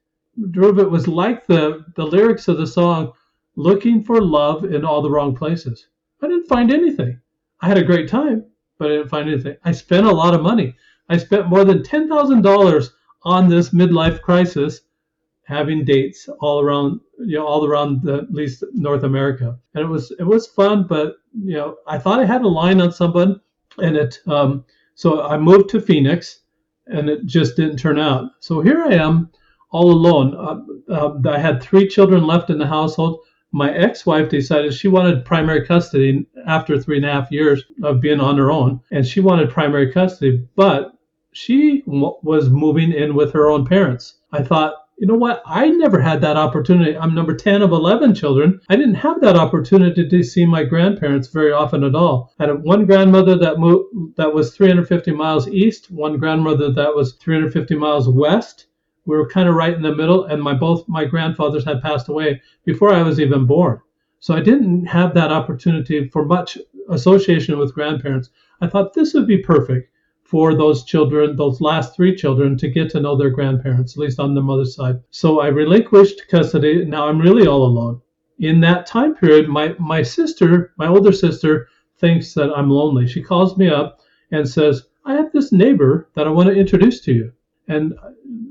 Drove 0.51 0.79
it 0.79 0.89
was 0.89 1.07
like 1.07 1.45
the, 1.47 1.85
the 1.95 2.05
lyrics 2.05 2.47
of 2.47 2.57
the 2.57 2.67
song, 2.67 3.11
looking 3.55 4.03
for 4.03 4.21
love 4.21 4.63
in 4.63 4.85
all 4.85 5.01
the 5.01 5.09
wrong 5.09 5.35
places. 5.35 5.87
I 6.21 6.27
didn't 6.27 6.47
find 6.47 6.71
anything. 6.71 7.19
I 7.61 7.67
had 7.67 7.77
a 7.77 7.83
great 7.83 8.07
time, 8.07 8.45
but 8.79 8.89
I 8.89 8.95
didn't 8.95 9.09
find 9.09 9.29
anything. 9.29 9.57
I 9.63 9.71
spent 9.73 10.07
a 10.07 10.11
lot 10.11 10.33
of 10.33 10.41
money. 10.41 10.75
I 11.09 11.17
spent 11.17 11.49
more 11.49 11.65
than 11.65 11.83
$10,000 11.83 12.89
on 13.23 13.49
this 13.49 13.69
midlife 13.69 14.21
crisis, 14.21 14.81
having 15.43 15.83
dates 15.83 16.29
all 16.39 16.61
around, 16.61 17.01
you 17.19 17.37
know, 17.37 17.45
all 17.45 17.65
around 17.65 18.01
the, 18.03 18.19
at 18.19 18.31
least 18.31 18.63
North 18.73 19.03
America. 19.03 19.59
And 19.73 19.83
it 19.83 19.87
was 19.87 20.11
it 20.19 20.23
was 20.23 20.47
fun, 20.47 20.85
but 20.87 21.17
you 21.33 21.55
know, 21.55 21.77
I 21.87 21.97
thought 21.97 22.19
I 22.19 22.25
had 22.25 22.43
a 22.43 22.47
line 22.47 22.79
on 22.81 22.91
someone, 22.91 23.41
and 23.77 23.97
it. 23.97 24.19
Um, 24.27 24.65
so 24.95 25.23
I 25.23 25.37
moved 25.37 25.69
to 25.69 25.81
Phoenix, 25.81 26.41
and 26.87 27.09
it 27.09 27.25
just 27.25 27.55
didn't 27.55 27.77
turn 27.77 27.99
out. 27.99 28.31
So 28.39 28.61
here 28.61 28.83
I 28.83 28.93
am, 28.93 29.31
all 29.71 29.91
alone. 29.91 30.35
Uh, 30.35 30.93
uh, 30.93 31.29
I 31.29 31.39
had 31.39 31.61
three 31.61 31.87
children 31.87 32.25
left 32.25 32.49
in 32.49 32.57
the 32.57 32.67
household. 32.67 33.19
My 33.51 33.73
ex-wife 33.73 34.29
decided 34.29 34.73
she 34.73 34.87
wanted 34.87 35.25
primary 35.25 35.65
custody 35.65 36.25
after 36.45 36.79
three 36.79 36.97
and 36.97 37.05
a 37.05 37.11
half 37.11 37.31
years 37.31 37.63
of 37.83 38.01
being 38.01 38.19
on 38.19 38.37
her 38.37 38.51
own, 38.51 38.79
and 38.91 39.05
she 39.05 39.19
wanted 39.19 39.49
primary 39.49 39.91
custody, 39.91 40.45
but 40.55 40.93
she 41.31 41.83
was 41.85 42.49
moving 42.49 42.91
in 42.91 43.15
with 43.15 43.33
her 43.33 43.49
own 43.49 43.65
parents. 43.65 44.15
I 44.31 44.43
thought, 44.43 44.75
you 44.99 45.07
know 45.07 45.15
what? 45.15 45.41
I 45.45 45.69
never 45.69 46.01
had 46.01 46.19
that 46.21 46.35
opportunity. 46.35 46.97
I'm 46.97 47.15
number 47.15 47.33
10 47.33 47.61
of 47.61 47.71
11 47.71 48.13
children. 48.13 48.59
I 48.69 48.75
didn't 48.75 48.95
have 48.95 49.21
that 49.21 49.37
opportunity 49.37 50.07
to 50.07 50.23
see 50.23 50.45
my 50.45 50.63
grandparents 50.63 51.29
very 51.29 51.53
often 51.53 51.85
at 51.85 51.95
all. 51.95 52.33
I 52.37 52.47
had 52.47 52.63
one 52.63 52.85
grandmother 52.85 53.37
that 53.37 53.59
moved 53.59 54.17
that 54.17 54.33
was 54.33 54.55
350 54.55 55.11
miles 55.11 55.47
east, 55.47 55.89
one 55.89 56.17
grandmother 56.17 56.71
that 56.73 56.93
was 56.93 57.13
350 57.13 57.75
miles 57.75 58.09
west. 58.09 58.65
We 59.09 59.17
were 59.17 59.27
kind 59.27 59.49
of 59.49 59.55
right 59.55 59.73
in 59.73 59.81
the 59.81 59.95
middle, 59.95 60.25
and 60.25 60.39
my 60.39 60.53
both 60.53 60.87
my 60.87 61.03
grandfathers 61.03 61.65
had 61.65 61.81
passed 61.81 62.09
away 62.09 62.39
before 62.63 62.93
I 62.93 63.01
was 63.01 63.19
even 63.19 63.47
born. 63.47 63.81
So 64.19 64.35
I 64.35 64.39
didn't 64.39 64.85
have 64.85 65.15
that 65.15 65.31
opportunity 65.31 66.07
for 66.09 66.23
much 66.23 66.59
association 66.89 67.57
with 67.57 67.73
grandparents. 67.73 68.29
I 68.61 68.67
thought 68.67 68.93
this 68.93 69.15
would 69.15 69.25
be 69.25 69.39
perfect 69.39 69.89
for 70.21 70.53
those 70.53 70.83
children, 70.83 71.35
those 71.35 71.59
last 71.59 71.95
three 71.95 72.15
children, 72.15 72.55
to 72.57 72.69
get 72.69 72.91
to 72.91 72.99
know 72.99 73.17
their 73.17 73.31
grandparents, 73.31 73.93
at 73.93 73.97
least 73.97 74.19
on 74.19 74.35
the 74.35 74.43
mother's 74.43 74.75
side. 74.75 74.99
So 75.09 75.39
I 75.39 75.47
relinquished 75.47 76.27
custody. 76.29 76.85
Now 76.85 77.07
I'm 77.07 77.19
really 77.19 77.47
all 77.47 77.65
alone. 77.65 78.01
In 78.37 78.59
that 78.59 78.85
time 78.85 79.15
period, 79.15 79.49
my, 79.49 79.75
my 79.79 80.03
sister, 80.03 80.71
my 80.77 80.87
older 80.87 81.11
sister, 81.11 81.67
thinks 81.97 82.35
that 82.35 82.53
I'm 82.55 82.69
lonely. 82.69 83.07
She 83.07 83.23
calls 83.23 83.57
me 83.57 83.69
up 83.69 84.01
and 84.29 84.47
says, 84.47 84.83
I 85.03 85.15
have 85.15 85.31
this 85.31 85.51
neighbor 85.51 86.09
that 86.13 86.27
I 86.27 86.29
want 86.29 86.49
to 86.49 86.55
introduce 86.55 87.01
to 87.01 87.11
you. 87.11 87.33
And 87.69 87.93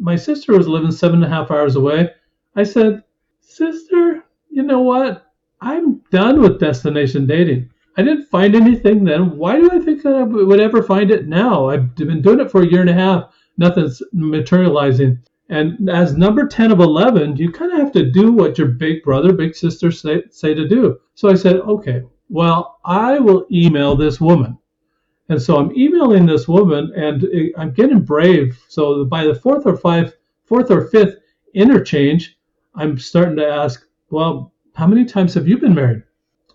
my 0.01 0.17
sister 0.17 0.57
was 0.57 0.69
living 0.69 0.93
seven 0.93 1.23
and 1.23 1.33
a 1.33 1.37
half 1.37 1.51
hours 1.51 1.77
away. 1.77 2.11
I 2.57 2.63
said, 2.63 3.03
Sister, 3.41 4.25
you 4.49 4.63
know 4.63 4.81
what? 4.81 5.27
I'm 5.61 6.01
done 6.11 6.41
with 6.41 6.61
destination 6.61 7.27
dating. 7.27 7.71
I 7.97 8.03
didn't 8.03 8.27
find 8.27 8.55
anything 8.55 9.03
then. 9.03 9.37
Why 9.37 9.57
do 9.57 9.69
I 9.73 9.81
think 9.81 10.03
that 10.05 10.15
I 10.15 10.23
would 10.23 10.61
ever 10.61 10.85
find 10.85 11.11
it 11.11 11.27
now? 11.27 11.69
I've 11.69 11.97
been 11.97 12.23
doing 12.23 12.39
it 12.39 12.51
for 12.51 12.63
a 12.63 12.67
year 12.67 12.81
and 12.81 12.91
a 12.91 12.95
half. 12.95 13.35
Nothing's 13.57 14.01
materializing. 14.13 15.19
And 15.49 15.91
as 15.91 16.17
number 16.17 16.47
10 16.47 16.71
of 16.71 16.79
11, 16.79 17.37
you 17.37 17.51
kind 17.51 17.73
of 17.73 17.79
have 17.79 17.93
to 17.93 18.11
do 18.11 18.33
what 18.33 18.57
your 18.57 18.69
big 18.69 19.03
brother, 19.03 19.33
big 19.33 19.57
sister 19.57 19.91
say, 19.91 20.23
say 20.31 20.55
to 20.55 20.69
do. 20.69 21.01
So 21.15 21.29
I 21.29 21.35
said, 21.35 21.57
okay, 21.57 22.03
well, 22.29 22.79
I 22.85 23.19
will 23.19 23.47
email 23.51 23.97
this 23.97 24.21
woman. 24.21 24.59
And 25.29 25.41
so 25.41 25.59
I'm 25.59 25.77
emailing 25.77 26.27
this 26.27 26.49
woman 26.49 26.93
and 26.97 27.27
I'm 27.57 27.73
getting 27.73 28.01
brave. 28.01 28.59
So 28.69 29.05
by 29.05 29.25
the 29.25 29.35
fourth 29.35 29.67
or 29.67 29.77
five, 29.77 30.15
fourth 30.45 30.71
or 30.71 30.89
fifth 30.89 31.17
interchange, 31.55 32.39
I'm 32.75 32.99
starting 32.99 33.37
to 33.37 33.47
ask, 33.47 33.87
well, 34.11 34.53
how 34.75 34.87
many 34.87 35.05
times 35.05 35.35
have 35.35 35.49
you 35.49 35.59
been 35.59 35.75
married? 35.75 36.03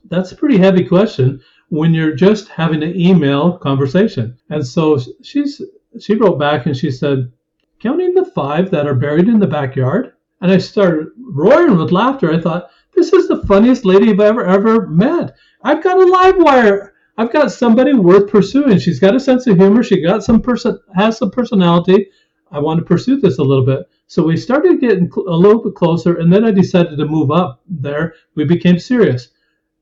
that's 0.09 0.31
a 0.31 0.35
pretty 0.35 0.57
heavy 0.57 0.83
question 0.83 1.41
when 1.69 1.93
you're 1.93 2.15
just 2.15 2.47
having 2.47 2.83
an 2.83 2.95
email 2.95 3.57
conversation. 3.57 4.37
And 4.49 4.65
so 4.65 4.99
she's 5.21 5.61
she 5.99 6.15
wrote 6.15 6.39
back 6.39 6.65
and 6.65 6.75
she 6.75 6.91
said, 6.91 7.31
counting 7.79 8.13
the 8.13 8.25
five 8.25 8.71
that 8.71 8.87
are 8.87 8.95
buried 8.95 9.27
in 9.27 9.39
the 9.39 9.47
backyard. 9.47 10.13
And 10.41 10.51
I 10.51 10.57
started 10.57 11.07
roaring 11.17 11.77
with 11.77 11.91
laughter. 11.91 12.31
I 12.31 12.39
thought, 12.39 12.69
this 12.95 13.13
is 13.13 13.27
the 13.27 13.43
funniest 13.43 13.85
lady 13.85 14.11
I've 14.11 14.19
ever 14.19 14.45
ever 14.45 14.87
met. 14.87 15.35
I've 15.63 15.83
got 15.83 15.97
a 15.97 16.05
live 16.05 16.37
wire. 16.37 16.92
I've 17.17 17.31
got 17.33 17.51
somebody 17.51 17.93
worth 17.93 18.29
pursuing. 18.29 18.79
She's 18.79 18.99
got 18.99 19.15
a 19.15 19.19
sense 19.19 19.47
of 19.47 19.57
humor. 19.57 19.83
She 19.83 20.01
got 20.01 20.23
some 20.23 20.41
person 20.41 20.79
has 20.95 21.17
some 21.17 21.31
personality. 21.31 22.09
I 22.51 22.59
want 22.59 22.79
to 22.79 22.85
pursue 22.85 23.19
this 23.19 23.39
a 23.39 23.43
little 23.43 23.65
bit. 23.65 23.89
So 24.07 24.23
we 24.23 24.37
started 24.37 24.79
getting 24.79 25.11
a 25.15 25.31
little 25.31 25.63
bit 25.63 25.75
closer, 25.75 26.17
and 26.17 26.31
then 26.31 26.45
I 26.45 26.51
decided 26.51 26.97
to 26.97 27.05
move 27.05 27.31
up 27.31 27.61
there. 27.67 28.13
We 28.35 28.45
became 28.45 28.79
serious 28.79 29.29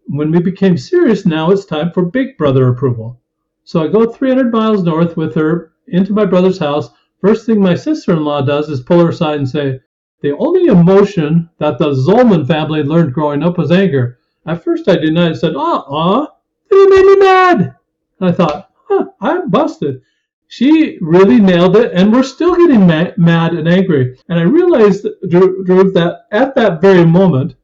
when 0.08 0.32
we 0.32 0.40
became 0.42 0.78
serious, 0.78 1.26
now 1.26 1.52
it's 1.52 1.66
time 1.66 1.92
for 1.92 2.04
big 2.04 2.38
brother 2.38 2.68
approval. 2.68 3.22
So 3.64 3.84
I 3.84 3.88
go 3.88 4.06
300 4.06 4.52
miles 4.52 4.84
north 4.84 5.16
with 5.16 5.36
her 5.36 5.74
into 5.88 6.14
my 6.14 6.26
brother's 6.26 6.58
house. 6.60 6.90
First 7.22 7.46
thing 7.46 7.62
my 7.62 7.76
sister 7.76 8.14
in 8.14 8.24
law 8.26 8.42
does 8.42 8.68
is 8.70 8.82
pull 8.82 9.00
her 9.00 9.10
aside 9.10 9.38
and 9.38 9.48
say, 9.48 9.80
The 10.22 10.36
only 10.38 10.66
emotion 10.66 11.50
that 11.60 11.78
the 11.78 11.94
Zolman 11.94 12.48
family 12.48 12.84
learned 12.84 13.14
growing 13.14 13.44
up 13.44 13.58
was 13.58 13.72
anger. 13.72 14.18
At 14.46 14.64
first 14.64 14.90
I 14.90 14.98
denied. 14.98 15.32
I 15.32 15.36
said, 15.36 15.56
uh 15.56 15.84
Uh 15.88 16.28
uh, 16.72 16.76
you 16.76 16.90
made 16.90 17.06
me 17.06 17.16
mad. 17.18 17.76
And 18.20 18.30
I 18.30 18.32
thought, 18.32 18.72
Huh, 18.88 19.06
I'm 19.22 19.50
busted. 19.50 20.02
She 20.48 20.98
really 21.00 21.40
nailed 21.40 21.78
it, 21.78 21.94
and 21.94 22.12
we're 22.12 22.24
still 22.24 22.56
getting 22.56 22.86
ma- 22.86 23.12
mad 23.16 23.54
and 23.54 23.70
angry. 23.70 24.20
And 24.28 24.38
I 24.38 24.44
realized, 24.44 25.08
Drew, 25.30 25.64
that 25.94 26.26
at 26.32 26.56
that 26.56 26.82
very 26.82 27.06
moment, 27.06 27.56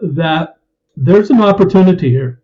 that 0.00 0.58
there's 0.96 1.30
an 1.30 1.40
opportunity 1.40 2.08
here, 2.10 2.40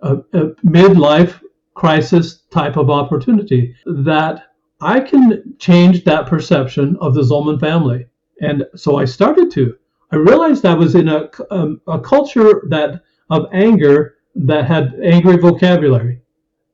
a, 0.00 0.16
a 0.32 0.54
midlife 0.64 1.42
crisis 1.74 2.44
type 2.50 2.78
of 2.78 2.88
opportunity 2.88 3.74
that 3.84 4.44
I 4.80 5.00
can 5.00 5.54
change 5.58 6.02
that 6.04 6.26
perception 6.26 6.96
of 7.00 7.14
the 7.14 7.22
Zolman 7.22 7.60
family. 7.60 8.06
And 8.40 8.64
so 8.74 8.96
I 8.96 9.04
started 9.04 9.50
to. 9.52 9.76
I 10.10 10.16
realized 10.16 10.64
I 10.64 10.74
was 10.74 10.94
in 10.94 11.08
a, 11.08 11.28
um, 11.50 11.80
a 11.86 12.00
culture 12.00 12.62
that 12.70 13.02
of 13.28 13.46
anger 13.52 14.16
that 14.34 14.66
had 14.66 14.98
angry 15.02 15.36
vocabulary. 15.36 16.20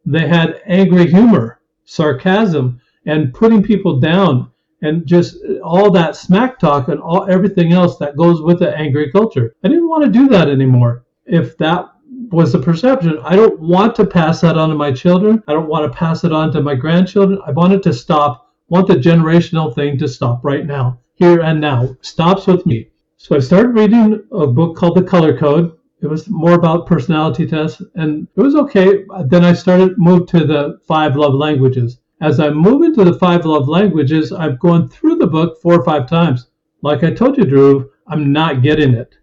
They 0.07 0.27
had 0.27 0.63
angry 0.67 1.09
humor, 1.11 1.61
sarcasm, 1.85 2.81
and 3.07 3.35
putting 3.35 3.63
people 3.63 4.01
down, 4.01 4.51
and 4.83 5.07
just 5.07 5.37
all 5.63 5.91
that 5.91 6.17
smack 6.17 6.59
talk 6.59 6.89
and 6.89 7.01
all 7.01 7.29
everything 7.29 7.73
else 7.73 7.99
that 7.99 8.17
goes 8.17 8.41
with 8.41 8.61
the 8.61 8.77
angry 8.77 9.11
culture. 9.11 9.55
I 9.65 9.69
didn't 9.69 9.89
want 9.89 10.05
to 10.05 10.11
do 10.11 10.29
that 10.29 10.49
anymore 10.49 11.05
if 11.29 11.57
that 11.59 11.91
was 12.31 12.53
the 12.53 12.59
perception, 12.59 13.19
I 13.23 13.37
don't 13.37 13.61
want 13.61 13.95
to 13.97 14.07
pass 14.07 14.41
that 14.41 14.59
on 14.59 14.71
to 14.71 14.75
my 14.75 14.93
children. 14.93 15.43
I 15.47 15.53
don't 15.53 15.69
want 15.69 15.91
to 15.91 15.97
pass 15.97 16.25
it 16.25 16.33
on 16.33 16.53
to 16.53 16.63
my 16.63 16.75
grandchildren. 16.75 17.39
I 17.47 17.53
want 17.53 17.73
it 17.73 17.83
to 17.85 17.93
stop. 17.93 18.53
Want 18.69 18.87
the 18.87 18.95
generational 18.95 19.75
thing 19.75 19.97
to 19.99 20.09
stop 20.09 20.45
right 20.45 20.67
now, 20.67 21.01
here 21.15 21.41
and 21.41 21.61
now. 21.61 21.97
Stops 22.03 22.47
with 22.47 22.67
me. 22.67 22.91
So 23.17 23.37
I 23.37 23.41
started 23.41 23.71
reading 23.71 24.25
a 24.33 24.47
book 24.47 24.77
called 24.77 24.97
The 24.97 25.03
Color 25.03 25.39
Code. 25.39 25.78
It 26.01 26.07
was 26.07 26.29
more 26.29 26.55
about 26.55 26.87
personality 26.87 27.47
tests, 27.47 27.83
and 27.95 28.29
it 28.37 28.41
was 28.41 28.55
okay. 28.55 29.05
Then 29.27 29.45
I 29.45 29.53
started 29.53 29.99
moved 29.99 30.29
to 30.31 30.45
the 30.45 30.79
five 30.87 31.17
love 31.17 31.35
languages. 31.35 31.99
As 32.21 32.41
I 32.41 32.51
move 32.51 32.83
into 32.83 33.05
the 33.05 33.19
five 33.19 33.45
love 33.45 33.69
languages, 33.69 34.33
I've 34.33 34.59
gone 34.59 34.89
through 34.89 35.17
the 35.17 35.27
book 35.27 35.61
four 35.61 35.75
or 35.75 35.85
five 35.85 36.09
times. 36.09 36.49
Like 36.83 37.05
I 37.05 37.13
told 37.13 37.37
you, 37.37 37.45
Drew, 37.45 37.91
I'm 38.07 38.33
not 38.33 38.63
getting 38.63 38.95
it 38.95 39.19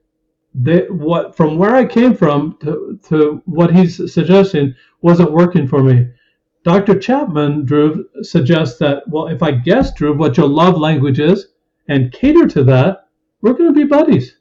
they, 0.56 0.82
what 0.90 1.36
from 1.36 1.58
where 1.58 1.76
I 1.76 1.86
came 1.86 2.16
from 2.16 2.58
to, 2.62 3.00
to 3.10 3.42
what 3.46 3.76
he's 3.76 4.14
suggesting 4.14 4.74
wasn't 5.02 5.32
working 5.32 5.68
for 5.68 5.84
me. 5.84 6.08
Dr. 6.64 6.98
Chapman, 6.98 7.66
Drew, 7.66 8.06
suggests 8.22 8.80
that, 8.80 9.08
well, 9.08 9.28
if 9.28 9.44
I 9.44 9.52
guess, 9.52 9.94
Drew, 9.94 10.18
what 10.18 10.38
your 10.38 10.48
love 10.48 10.78
language 10.78 11.20
is 11.20 11.48
and 11.88 12.12
cater 12.12 12.48
to 12.48 12.64
that, 12.64 13.10
we're 13.42 13.54
going 13.54 13.72
to 13.72 13.80
be 13.80 13.84
buddies. 13.84 14.38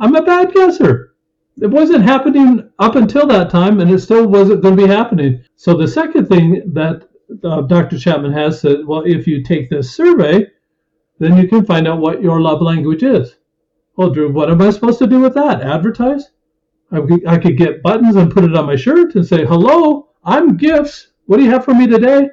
I'm 0.00 0.16
a 0.16 0.22
bad 0.22 0.52
guesser. 0.52 1.14
It 1.60 1.66
wasn't 1.66 2.04
happening 2.04 2.70
up 2.78 2.94
until 2.94 3.26
that 3.26 3.50
time, 3.50 3.80
and 3.80 3.90
it 3.90 3.98
still 4.00 4.28
wasn't 4.28 4.62
going 4.62 4.76
to 4.76 4.86
be 4.86 4.88
happening. 4.88 5.44
So 5.56 5.74
the 5.74 5.88
second 5.88 6.26
thing 6.26 6.72
that 6.74 7.08
uh, 7.44 7.62
Dr. 7.62 7.98
Chapman 7.98 8.32
has 8.32 8.60
said, 8.60 8.86
well, 8.86 9.02
if 9.04 9.26
you 9.26 9.42
take 9.42 9.68
this 9.68 9.94
survey, 9.94 10.46
then 11.18 11.36
you 11.36 11.48
can 11.48 11.64
find 11.64 11.88
out 11.88 12.00
what 12.00 12.22
your 12.22 12.40
love 12.40 12.62
language 12.62 13.02
is. 13.02 13.36
Well, 13.96 14.10
Drew, 14.10 14.32
what 14.32 14.50
am 14.50 14.62
I 14.62 14.70
supposed 14.70 15.00
to 15.00 15.06
do 15.08 15.20
with 15.20 15.34
that? 15.34 15.60
Advertise? 15.60 16.30
I 16.92 17.00
could, 17.00 17.26
I 17.26 17.38
could 17.38 17.58
get 17.58 17.82
buttons 17.82 18.16
and 18.16 18.32
put 18.32 18.44
it 18.44 18.56
on 18.56 18.66
my 18.66 18.76
shirt 18.76 19.16
and 19.16 19.26
say, 19.26 19.44
hello, 19.44 20.10
I'm 20.24 20.56
Gifts. 20.56 21.08
What 21.26 21.38
do 21.38 21.44
you 21.44 21.50
have 21.50 21.64
for 21.64 21.74
me 21.74 21.86
today? 21.86 22.30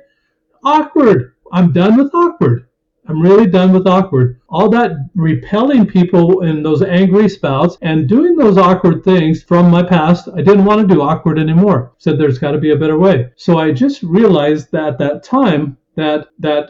Awkward. 0.63 1.33
I'm 1.51 1.73
done 1.73 1.97
with 1.97 2.13
awkward. 2.13 2.67
I'm 3.07 3.21
really 3.21 3.47
done 3.47 3.71
with 3.71 3.87
awkward. 3.87 4.41
All 4.49 4.69
that 4.69 4.91
repelling 5.15 5.85
people 5.85 6.41
in 6.41 6.63
those 6.63 6.81
angry 6.81 7.29
spouts 7.29 7.77
and 7.81 8.09
doing 8.09 8.35
those 8.35 8.57
awkward 8.57 9.03
things 9.03 9.43
from 9.43 9.69
my 9.69 9.83
past, 9.83 10.27
I 10.35 10.41
didn't 10.41 10.65
want 10.65 10.81
to 10.81 10.93
do 10.93 11.01
awkward 11.01 11.37
anymore. 11.37 11.93
Said 11.97 12.17
there's 12.17 12.39
got 12.39 12.51
to 12.51 12.57
be 12.57 12.71
a 12.71 12.77
better 12.77 12.97
way. 12.97 13.29
So 13.35 13.57
I 13.59 13.71
just 13.71 14.01
realized 14.01 14.71
that 14.71 14.93
at 14.93 14.97
that 14.99 15.23
time 15.23 15.77
that 15.95 16.27
that 16.39 16.69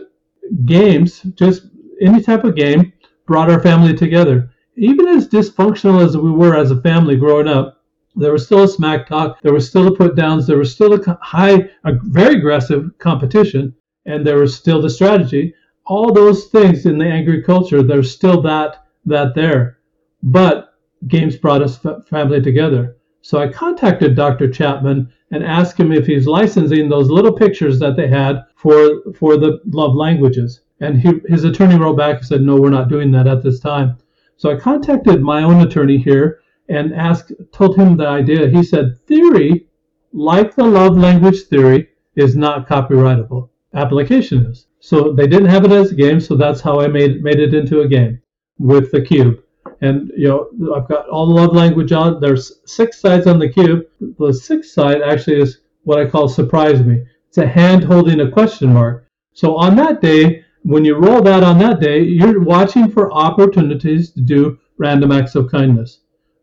games, 0.65 1.21
just 1.35 1.67
any 2.01 2.21
type 2.21 2.43
of 2.43 2.55
game, 2.55 2.93
brought 3.25 3.49
our 3.49 3.61
family 3.61 3.95
together 3.95 4.51
even 4.77 5.07
as 5.07 5.27
dysfunctional 5.27 6.03
as 6.03 6.17
we 6.17 6.31
were 6.31 6.55
as 6.55 6.71
a 6.71 6.81
family 6.81 7.15
growing 7.15 7.47
up, 7.47 7.81
there 8.15 8.31
was 8.31 8.45
still 8.45 8.63
a 8.63 8.67
smack 8.67 9.07
talk, 9.07 9.41
there 9.41 9.53
was 9.53 9.67
still 9.67 9.87
a 9.87 9.95
put 9.95 10.15
downs, 10.15 10.47
there 10.47 10.57
was 10.57 10.73
still 10.73 10.93
a 10.93 11.17
high, 11.21 11.69
a 11.83 11.93
very 12.03 12.35
aggressive 12.35 12.91
competition, 12.97 13.73
and 14.05 14.25
there 14.25 14.37
was 14.37 14.55
still 14.55 14.81
the 14.81 14.89
strategy. 14.89 15.53
All 15.85 16.11
those 16.11 16.45
things 16.45 16.85
in 16.85 16.97
the 16.97 17.05
angry 17.05 17.41
culture, 17.43 17.83
there's 17.83 18.11
still 18.11 18.41
that 18.41 18.85
that 19.05 19.35
there. 19.35 19.79
But 20.23 20.73
games 21.07 21.35
brought 21.35 21.61
us 21.61 21.79
family 22.07 22.41
together. 22.41 22.97
So 23.21 23.39
I 23.39 23.47
contacted 23.47 24.15
Dr. 24.15 24.49
Chapman 24.49 25.09
and 25.31 25.43
asked 25.43 25.79
him 25.79 25.91
if 25.91 26.05
he's 26.05 26.27
licensing 26.27 26.89
those 26.89 27.09
little 27.09 27.33
pictures 27.33 27.79
that 27.79 27.95
they 27.95 28.07
had 28.07 28.43
for 28.55 29.01
for 29.13 29.37
the 29.37 29.59
love 29.65 29.95
languages. 29.95 30.61
And 30.79 30.99
he, 30.99 31.21
his 31.27 31.43
attorney 31.43 31.77
wrote 31.77 31.97
back 31.97 32.17
and 32.17 32.25
said, 32.25 32.41
"No, 32.41 32.55
we're 32.59 32.69
not 32.69 32.89
doing 32.89 33.11
that 33.11 33.27
at 33.27 33.43
this 33.43 33.59
time." 33.59 33.97
So 34.37 34.51
I 34.51 34.59
contacted 34.59 35.21
my 35.21 35.43
own 35.43 35.61
attorney 35.65 35.97
here, 35.97 36.39
and 36.67 36.93
asked, 36.93 37.31
told 37.51 37.75
him 37.77 37.95
the 37.95 38.07
idea. 38.07 38.49
He 38.49 38.63
said, 38.63 38.97
theory, 39.05 39.67
like 40.13 40.55
the 40.55 40.63
love 40.63 40.97
language 40.97 41.43
theory, 41.43 41.89
is 42.15 42.35
not 42.35 42.67
copyrightable. 42.67 43.49
Application 43.75 44.45
is. 44.45 44.67
So 44.79 45.11
they 45.11 45.27
didn't 45.27 45.49
have 45.49 45.65
it 45.65 45.71
as 45.71 45.91
a 45.91 45.95
game, 45.95 46.19
so 46.19 46.35
that's 46.35 46.61
how 46.61 46.79
I 46.79 46.87
made 46.87 47.21
made 47.23 47.39
it 47.39 47.53
into 47.53 47.81
a 47.81 47.87
game 47.87 48.21
with 48.57 48.91
the 48.91 49.01
cube. 49.01 49.39
And 49.81 50.11
you 50.15 50.27
know, 50.27 50.73
I've 50.75 50.87
got 50.87 51.09
all 51.09 51.27
the 51.27 51.33
love 51.33 51.53
language 51.53 51.91
on. 51.91 52.21
There's 52.21 52.61
six 52.65 52.99
sides 52.99 53.27
on 53.27 53.39
the 53.39 53.49
cube. 53.49 53.85
The 54.19 54.33
sixth 54.33 54.71
side 54.71 55.01
actually 55.01 55.41
is 55.41 55.59
what 55.83 55.99
I 55.99 56.09
call 56.09 56.27
surprise 56.27 56.81
me. 56.81 57.03
It's 57.27 57.37
a 57.37 57.47
hand 57.47 57.83
holding 57.83 58.21
a 58.21 58.31
question 58.31 58.73
mark. 58.73 59.07
So 59.33 59.57
on 59.57 59.75
that 59.75 60.01
day, 60.01 60.45
when 60.63 60.85
you 60.85 60.95
roll 60.95 61.21
that 61.21 61.43
on 61.43 61.59
that 61.59 61.79
day, 61.79 62.01
you're 62.01 62.39
watching 62.41 62.89
for 62.89 63.11
opportunities 63.13 64.11
to 64.11 64.21
do 64.21 64.57
random 64.77 65.11
acts 65.11 65.35
of 65.35 65.51
kindness. 65.51 65.99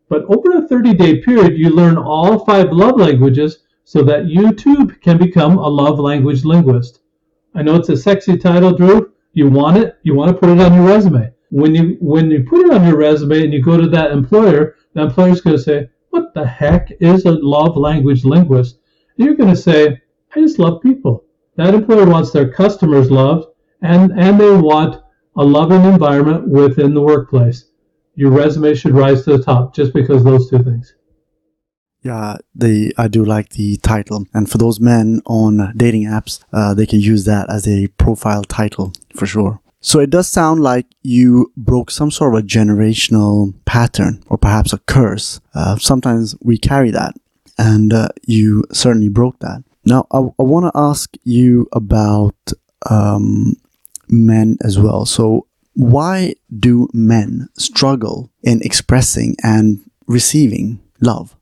But 0.07 0.25
over 0.25 0.57
a 0.57 0.67
30 0.67 0.93
day 0.93 1.21
period, 1.21 1.57
you 1.57 1.69
learn 1.69 1.97
all 1.97 2.45
five 2.45 2.71
love 2.71 2.99
languages 2.99 3.59
so 3.83 4.03
that 4.03 4.27
you 4.27 4.53
too 4.53 4.87
can 5.01 5.17
become 5.17 5.57
a 5.57 5.67
love 5.67 5.99
language 5.99 6.45
linguist. 6.45 6.99
I 7.55 7.61
know 7.61 7.75
it's 7.75 7.89
a 7.89 7.97
sexy 7.97 8.37
title, 8.37 8.75
Drew. 8.75 9.11
You 9.33 9.49
want 9.49 9.77
it, 9.77 9.97
you 10.03 10.15
want 10.15 10.31
to 10.31 10.37
put 10.37 10.49
it 10.49 10.59
on 10.59 10.73
your 10.73 10.85
resume. 10.85 11.31
When 11.49 11.75
you 11.75 11.97
when 11.99 12.31
you 12.31 12.43
put 12.43 12.65
it 12.65 12.71
on 12.71 12.87
your 12.87 12.97
resume 12.97 13.43
and 13.43 13.53
you 13.53 13.61
go 13.61 13.77
to 13.77 13.87
that 13.89 14.11
employer, 14.11 14.75
the 14.93 15.01
employer's 15.01 15.41
going 15.41 15.57
to 15.57 15.61
say, 15.61 15.89
"What 16.09 16.33
the 16.33 16.45
heck 16.45 16.91
is 16.99 17.25
a 17.25 17.31
love 17.31 17.77
language 17.77 18.25
linguist?" 18.25 18.79
And 19.17 19.25
you're 19.25 19.35
going 19.35 19.49
to 19.49 19.55
say, 19.55 20.01
"I 20.35 20.39
just 20.39 20.59
love 20.59 20.81
people." 20.81 21.25
That 21.55 21.75
employer 21.75 22.05
wants 22.05 22.31
their 22.31 22.49
customers 22.51 23.11
loved, 23.11 23.47
and 23.81 24.11
and 24.13 24.39
they 24.39 24.55
want 24.55 25.01
a 25.35 25.43
loving 25.43 25.83
environment 25.85 26.47
within 26.47 26.93
the 26.93 27.01
workplace 27.01 27.65
your 28.15 28.31
resume 28.31 28.75
should 28.75 28.93
rise 28.93 29.23
to 29.23 29.37
the 29.37 29.43
top 29.43 29.73
just 29.73 29.93
because 29.93 30.23
those 30.23 30.49
two 30.49 30.61
things. 30.63 30.95
Yeah, 32.03 32.37
the 32.53 32.93
I 32.97 33.07
do 33.07 33.23
like 33.23 33.51
the 33.51 33.77
title, 33.77 34.25
and 34.33 34.49
for 34.49 34.57
those 34.57 34.79
men 34.79 35.21
on 35.25 35.73
dating 35.75 36.03
apps, 36.03 36.43
uh, 36.51 36.73
they 36.73 36.85
can 36.85 36.99
use 36.99 37.23
that 37.25 37.49
as 37.49 37.65
a 37.67 37.87
profile 37.97 38.43
title 38.43 38.91
for 39.15 39.25
sure. 39.25 39.61
So 39.79 39.99
it 39.99 40.09
does 40.09 40.27
sound 40.27 40.61
like 40.61 40.85
you 41.01 41.51
broke 41.57 41.91
some 41.91 42.11
sort 42.11 42.33
of 42.33 42.39
a 42.39 42.47
generational 42.47 43.53
pattern, 43.65 44.21
or 44.27 44.37
perhaps 44.37 44.73
a 44.73 44.79
curse. 44.79 45.39
Uh, 45.53 45.77
sometimes 45.77 46.35
we 46.41 46.57
carry 46.57 46.91
that, 46.91 47.15
and 47.57 47.93
uh, 47.93 48.09
you 48.25 48.65
certainly 48.71 49.09
broke 49.09 49.39
that. 49.39 49.63
Now, 49.85 50.07
I, 50.11 50.19
I 50.19 50.43
want 50.43 50.65
to 50.65 50.71
ask 50.79 51.13
you 51.23 51.67
about 51.73 52.35
um, 52.89 53.55
men 54.07 54.57
as 54.61 54.79
well. 54.79 55.05
So, 55.05 55.47
why 55.73 56.35
do 56.57 56.87
men 56.93 57.49
struggle 57.57 58.29
in 58.41 58.61
expressing 58.61 59.35
and 59.43 59.79
receiving 60.07 60.79
love? 61.01 61.35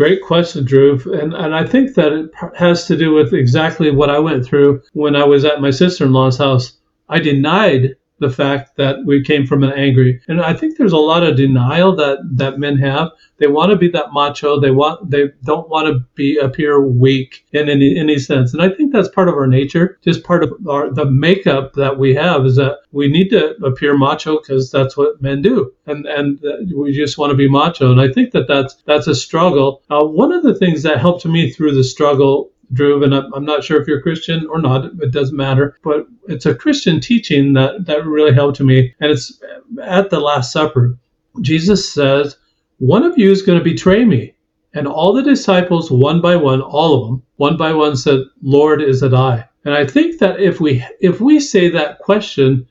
Great 0.00 0.22
question, 0.22 0.64
Drew. 0.64 0.98
And, 1.12 1.34
and 1.34 1.54
I 1.54 1.66
think 1.66 1.94
that 1.96 2.10
it 2.10 2.30
has 2.56 2.86
to 2.86 2.96
do 2.96 3.12
with 3.12 3.34
exactly 3.34 3.90
what 3.90 4.08
I 4.08 4.18
went 4.18 4.46
through 4.46 4.80
when 4.94 5.14
I 5.14 5.24
was 5.24 5.44
at 5.44 5.60
my 5.60 5.70
sister 5.70 6.06
in 6.06 6.14
law's 6.14 6.38
house. 6.38 6.78
I 7.10 7.18
denied 7.18 7.96
the 8.20 8.30
fact 8.30 8.76
that 8.76 9.04
we 9.04 9.22
came 9.22 9.46
from 9.46 9.64
an 9.64 9.72
angry. 9.72 10.20
And 10.28 10.40
I 10.40 10.54
think 10.54 10.76
there's 10.76 10.92
a 10.92 10.98
lot 10.98 11.22
of 11.22 11.36
denial 11.36 11.96
that 11.96 12.18
that 12.34 12.58
men 12.58 12.76
have. 12.78 13.10
They 13.38 13.46
want 13.46 13.70
to 13.70 13.76
be 13.76 13.88
that 13.88 14.12
macho. 14.12 14.60
They 14.60 14.70
want 14.70 15.10
they 15.10 15.30
don't 15.44 15.68
want 15.68 15.88
to 15.88 16.06
be 16.14 16.36
appear 16.36 16.80
weak 16.80 17.46
in 17.52 17.68
any 17.68 17.98
any 17.98 18.18
sense. 18.18 18.52
And 18.52 18.62
I 18.62 18.68
think 18.68 18.92
that's 18.92 19.08
part 19.08 19.28
of 19.28 19.34
our 19.34 19.46
nature. 19.46 19.98
Just 20.02 20.22
part 20.22 20.44
of 20.44 20.52
our 20.68 20.92
the 20.92 21.06
makeup 21.06 21.72
that 21.74 21.98
we 21.98 22.14
have 22.14 22.44
is 22.44 22.56
that 22.56 22.78
we 22.92 23.08
need 23.08 23.30
to 23.30 23.56
appear 23.64 23.96
macho 23.96 24.38
because 24.38 24.70
that's 24.70 24.96
what 24.96 25.20
men 25.22 25.40
do. 25.42 25.72
And 25.86 26.06
and 26.06 26.38
we 26.74 26.92
just 26.92 27.18
want 27.18 27.30
to 27.30 27.36
be 27.36 27.48
macho. 27.48 27.90
And 27.90 28.00
I 28.00 28.12
think 28.12 28.32
that 28.32 28.46
that's 28.46 28.74
that's 28.84 29.06
a 29.06 29.14
struggle. 29.14 29.82
Uh, 29.90 30.04
one 30.04 30.32
of 30.32 30.42
the 30.42 30.54
things 30.54 30.82
that 30.82 30.98
helped 30.98 31.24
me 31.24 31.50
through 31.50 31.74
the 31.74 31.84
struggle 31.84 32.52
Drew, 32.72 33.02
and 33.02 33.12
I'm 33.14 33.44
not 33.44 33.64
sure 33.64 33.80
if 33.80 33.88
you're 33.88 33.98
a 33.98 34.02
Christian 34.02 34.46
or 34.46 34.60
not. 34.60 34.84
It 35.00 35.10
doesn't 35.10 35.36
matter. 35.36 35.76
But 35.82 36.06
it's 36.28 36.46
a 36.46 36.54
Christian 36.54 37.00
teaching 37.00 37.52
that, 37.54 37.86
that 37.86 38.06
really 38.06 38.32
helped 38.32 38.60
me. 38.60 38.94
And 39.00 39.10
it's 39.10 39.40
at 39.82 40.10
the 40.10 40.20
Last 40.20 40.52
Supper. 40.52 40.96
Jesus 41.40 41.92
says, 41.92 42.36
One 42.78 43.02
of 43.02 43.18
you 43.18 43.30
is 43.30 43.42
going 43.42 43.58
to 43.58 43.64
betray 43.64 44.04
me. 44.04 44.34
And 44.72 44.86
all 44.86 45.12
the 45.12 45.22
disciples, 45.22 45.90
one 45.90 46.20
by 46.20 46.36
one, 46.36 46.60
all 46.60 46.94
of 46.94 47.08
them, 47.08 47.22
one 47.36 47.56
by 47.56 47.72
one 47.72 47.96
said, 47.96 48.20
Lord, 48.40 48.80
is 48.80 49.02
it 49.02 49.12
I? 49.12 49.48
And 49.64 49.74
I 49.74 49.84
think 49.84 50.20
that 50.20 50.40
if 50.40 50.60
we 50.60 50.84
if 51.00 51.20
we 51.20 51.40
say 51.40 51.68
that 51.68 51.98
question 51.98 52.66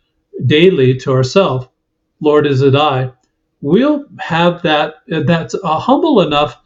daily 0.46 0.98
to 1.00 1.12
ourselves, 1.12 1.68
Lord, 2.22 2.48
is 2.48 2.62
it 2.62 2.76
I? 2.76 3.12
We'll 3.62 4.06
have 4.20 4.62
that 4.64 4.96
that's 5.08 5.56
a 5.56 5.80
humble 5.80 6.22
enough 6.22 6.58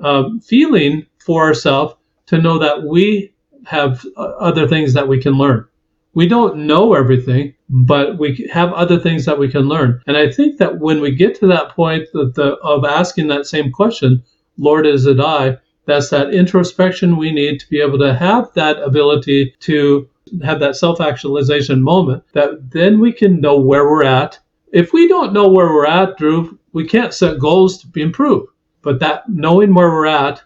um, 0.00 0.40
feeling 0.40 1.06
for 1.18 1.42
ourselves 1.42 1.94
to 2.26 2.38
know 2.38 2.58
that 2.58 2.82
we 2.82 3.32
have 3.64 4.04
uh, 4.16 4.20
other 4.20 4.68
things 4.68 4.92
that 4.94 5.08
we 5.08 5.20
can 5.20 5.34
learn. 5.34 5.66
We 6.14 6.26
don't 6.26 6.66
know 6.66 6.94
everything, 6.94 7.54
but 7.68 8.18
we 8.18 8.48
have 8.52 8.72
other 8.72 8.98
things 8.98 9.24
that 9.26 9.38
we 9.38 9.48
can 9.48 9.62
learn. 9.68 10.00
And 10.06 10.16
I 10.16 10.30
think 10.30 10.58
that 10.58 10.78
when 10.78 11.00
we 11.00 11.14
get 11.14 11.34
to 11.40 11.46
that 11.48 11.70
point 11.70 12.08
that 12.12 12.34
the, 12.34 12.54
of 12.56 12.84
asking 12.84 13.28
that 13.28 13.46
same 13.46 13.70
question, 13.70 14.22
Lord, 14.56 14.86
is 14.86 15.06
it 15.06 15.20
I? 15.20 15.58
That's 15.84 16.10
that 16.10 16.32
introspection 16.32 17.16
we 17.16 17.32
need 17.32 17.60
to 17.60 17.68
be 17.68 17.80
able 17.80 17.98
to 17.98 18.14
have 18.14 18.52
that 18.54 18.78
ability 18.82 19.54
to 19.60 20.08
have 20.42 20.58
that 20.60 20.76
self 20.76 21.00
actualization 21.00 21.82
moment 21.82 22.24
that 22.32 22.70
then 22.70 22.98
we 22.98 23.12
can 23.12 23.40
know 23.40 23.58
where 23.58 23.88
we're 23.88 24.04
at. 24.04 24.38
If 24.72 24.92
we 24.92 25.06
don't 25.06 25.32
know 25.32 25.48
where 25.48 25.68
we're 25.68 25.86
at, 25.86 26.16
Drew, 26.16 26.58
we 26.72 26.86
can't 26.86 27.14
set 27.14 27.38
goals 27.38 27.78
to 27.82 28.00
improve. 28.00 28.48
But 28.82 29.00
that 29.00 29.28
knowing 29.28 29.74
where 29.74 29.90
we're 29.90 30.06
at 30.06 30.42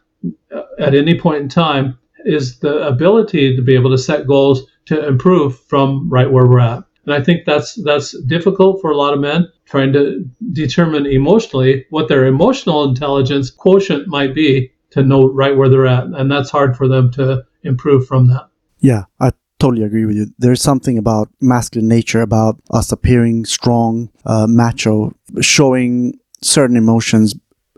at 0.78 0.94
any 0.94 1.18
point 1.18 1.42
in 1.42 1.48
time 1.48 1.98
is 2.24 2.58
the 2.58 2.86
ability 2.86 3.56
to 3.56 3.62
be 3.62 3.74
able 3.74 3.90
to 3.90 3.98
set 3.98 4.26
goals 4.26 4.66
to 4.86 5.06
improve 5.06 5.58
from 5.60 6.08
right 6.10 6.30
where 6.30 6.46
we're 6.46 6.60
at. 6.60 6.82
And 7.06 7.14
I 7.14 7.22
think 7.22 7.46
that's 7.46 7.74
that's 7.82 8.18
difficult 8.26 8.80
for 8.80 8.90
a 8.90 8.96
lot 8.96 9.14
of 9.14 9.20
men 9.20 9.48
trying 9.64 9.92
to 9.92 10.24
determine 10.52 11.06
emotionally 11.06 11.86
what 11.90 12.08
their 12.08 12.26
emotional 12.26 12.84
intelligence 12.84 13.50
quotient 13.50 14.08
might 14.08 14.34
be 14.34 14.70
to 14.90 15.02
know 15.02 15.28
right 15.28 15.56
where 15.56 15.68
they're 15.68 15.86
at, 15.86 16.04
and 16.04 16.30
that's 16.30 16.50
hard 16.50 16.76
for 16.76 16.88
them 16.88 17.10
to 17.12 17.42
improve 17.62 18.06
from 18.06 18.28
that. 18.28 18.48
Yeah, 18.80 19.04
I 19.20 19.32
totally 19.58 19.84
agree 19.84 20.04
with 20.04 20.16
you. 20.16 20.26
There's 20.38 20.62
something 20.62 20.98
about 20.98 21.28
masculine 21.40 21.88
nature 21.88 22.20
about 22.20 22.60
us 22.70 22.90
appearing 22.90 23.44
strong, 23.44 24.10
uh, 24.26 24.46
macho, 24.48 25.12
showing 25.40 26.18
certain 26.42 26.76
emotions 26.76 27.34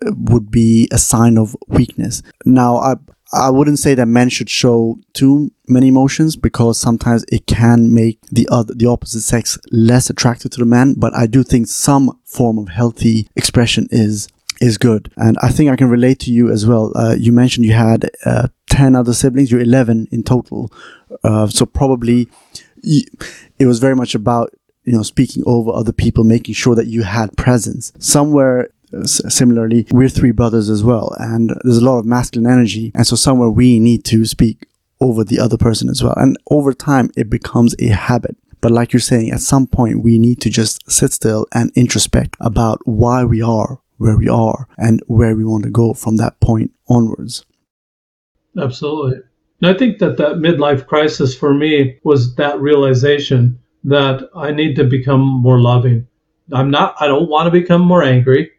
would 0.06 0.50
be 0.50 0.88
a 0.90 0.98
sign 0.98 1.38
of 1.38 1.56
weakness. 1.68 2.22
Now, 2.44 2.76
I 2.76 2.94
I 3.32 3.48
wouldn't 3.48 3.78
say 3.78 3.94
that 3.94 4.06
men 4.06 4.28
should 4.28 4.50
show 4.50 4.98
too 5.14 5.50
many 5.66 5.88
emotions 5.88 6.36
because 6.36 6.78
sometimes 6.78 7.24
it 7.32 7.46
can 7.46 7.94
make 7.94 8.20
the 8.30 8.46
other 8.50 8.74
the 8.74 8.86
opposite 8.86 9.22
sex 9.22 9.58
less 9.70 10.10
attractive 10.10 10.50
to 10.52 10.58
the 10.58 10.66
man. 10.66 10.94
But 10.94 11.14
I 11.14 11.26
do 11.26 11.42
think 11.42 11.68
some 11.68 12.18
form 12.24 12.58
of 12.58 12.68
healthy 12.68 13.28
expression 13.34 13.88
is 13.90 14.28
is 14.60 14.76
good, 14.78 15.10
and 15.16 15.36
I 15.42 15.48
think 15.48 15.70
I 15.70 15.76
can 15.76 15.88
relate 15.88 16.18
to 16.20 16.32
you 16.32 16.50
as 16.50 16.66
well. 16.66 16.92
Uh, 16.94 17.16
you 17.18 17.32
mentioned 17.32 17.64
you 17.64 17.72
had 17.72 18.10
uh, 18.24 18.48
ten 18.68 18.94
other 18.94 19.14
siblings. 19.14 19.50
You're 19.50 19.60
eleven 19.60 20.08
in 20.12 20.22
total, 20.22 20.70
uh, 21.24 21.46
so 21.46 21.64
probably 21.64 22.28
it 22.84 23.66
was 23.66 23.78
very 23.78 23.96
much 23.96 24.14
about 24.14 24.52
you 24.84 24.92
know 24.92 25.02
speaking 25.02 25.42
over 25.46 25.72
other 25.72 25.92
people, 25.92 26.22
making 26.22 26.54
sure 26.54 26.74
that 26.74 26.86
you 26.86 27.02
had 27.02 27.36
presence 27.38 27.92
somewhere 27.98 28.68
similarly, 29.04 29.86
we're 29.90 30.08
three 30.08 30.32
brothers 30.32 30.70
as 30.70 30.84
well, 30.84 31.14
and 31.18 31.54
there's 31.64 31.78
a 31.78 31.84
lot 31.84 31.98
of 31.98 32.06
masculine 32.06 32.50
energy, 32.50 32.92
and 32.94 33.06
so 33.06 33.16
somewhere 33.16 33.50
we 33.50 33.78
need 33.78 34.04
to 34.06 34.24
speak 34.24 34.66
over 35.00 35.24
the 35.24 35.40
other 35.40 35.56
person 35.56 35.88
as 35.88 36.02
well. 36.02 36.14
And 36.16 36.38
over 36.50 36.72
time, 36.72 37.10
it 37.16 37.28
becomes 37.28 37.74
a 37.80 37.88
habit. 37.88 38.36
But 38.60 38.70
like 38.70 38.92
you're 38.92 39.00
saying, 39.00 39.32
at 39.32 39.40
some 39.40 39.66
point, 39.66 40.04
we 40.04 40.18
need 40.18 40.40
to 40.42 40.50
just 40.50 40.88
sit 40.88 41.12
still 41.12 41.46
and 41.52 41.74
introspect 41.74 42.36
about 42.40 42.78
why 42.84 43.24
we 43.24 43.42
are 43.42 43.80
where 44.02 44.16
we 44.16 44.28
are 44.28 44.66
and 44.76 45.00
where 45.06 45.36
we 45.36 45.44
want 45.44 45.62
to 45.62 45.70
go 45.70 45.94
from 45.94 46.16
that 46.16 46.38
point 46.40 46.72
onwards. 46.88 47.44
Absolutely. 48.60 49.20
And 49.60 49.70
I 49.70 49.78
think 49.78 49.98
that 50.00 50.16
that 50.16 50.36
midlife 50.36 50.86
crisis 50.86 51.36
for 51.36 51.54
me 51.54 51.98
was 52.02 52.34
that 52.34 52.60
realization 52.60 53.58
that 53.84 54.28
I 54.34 54.50
need 54.50 54.74
to 54.76 54.84
become 54.84 55.20
more 55.20 55.60
loving. 55.60 56.06
I'm 56.52 56.70
not, 56.70 56.96
I 57.00 57.06
don't 57.06 57.28
want 57.28 57.46
to 57.46 57.50
become 57.52 57.80
more 57.80 58.02
angry. 58.02 58.50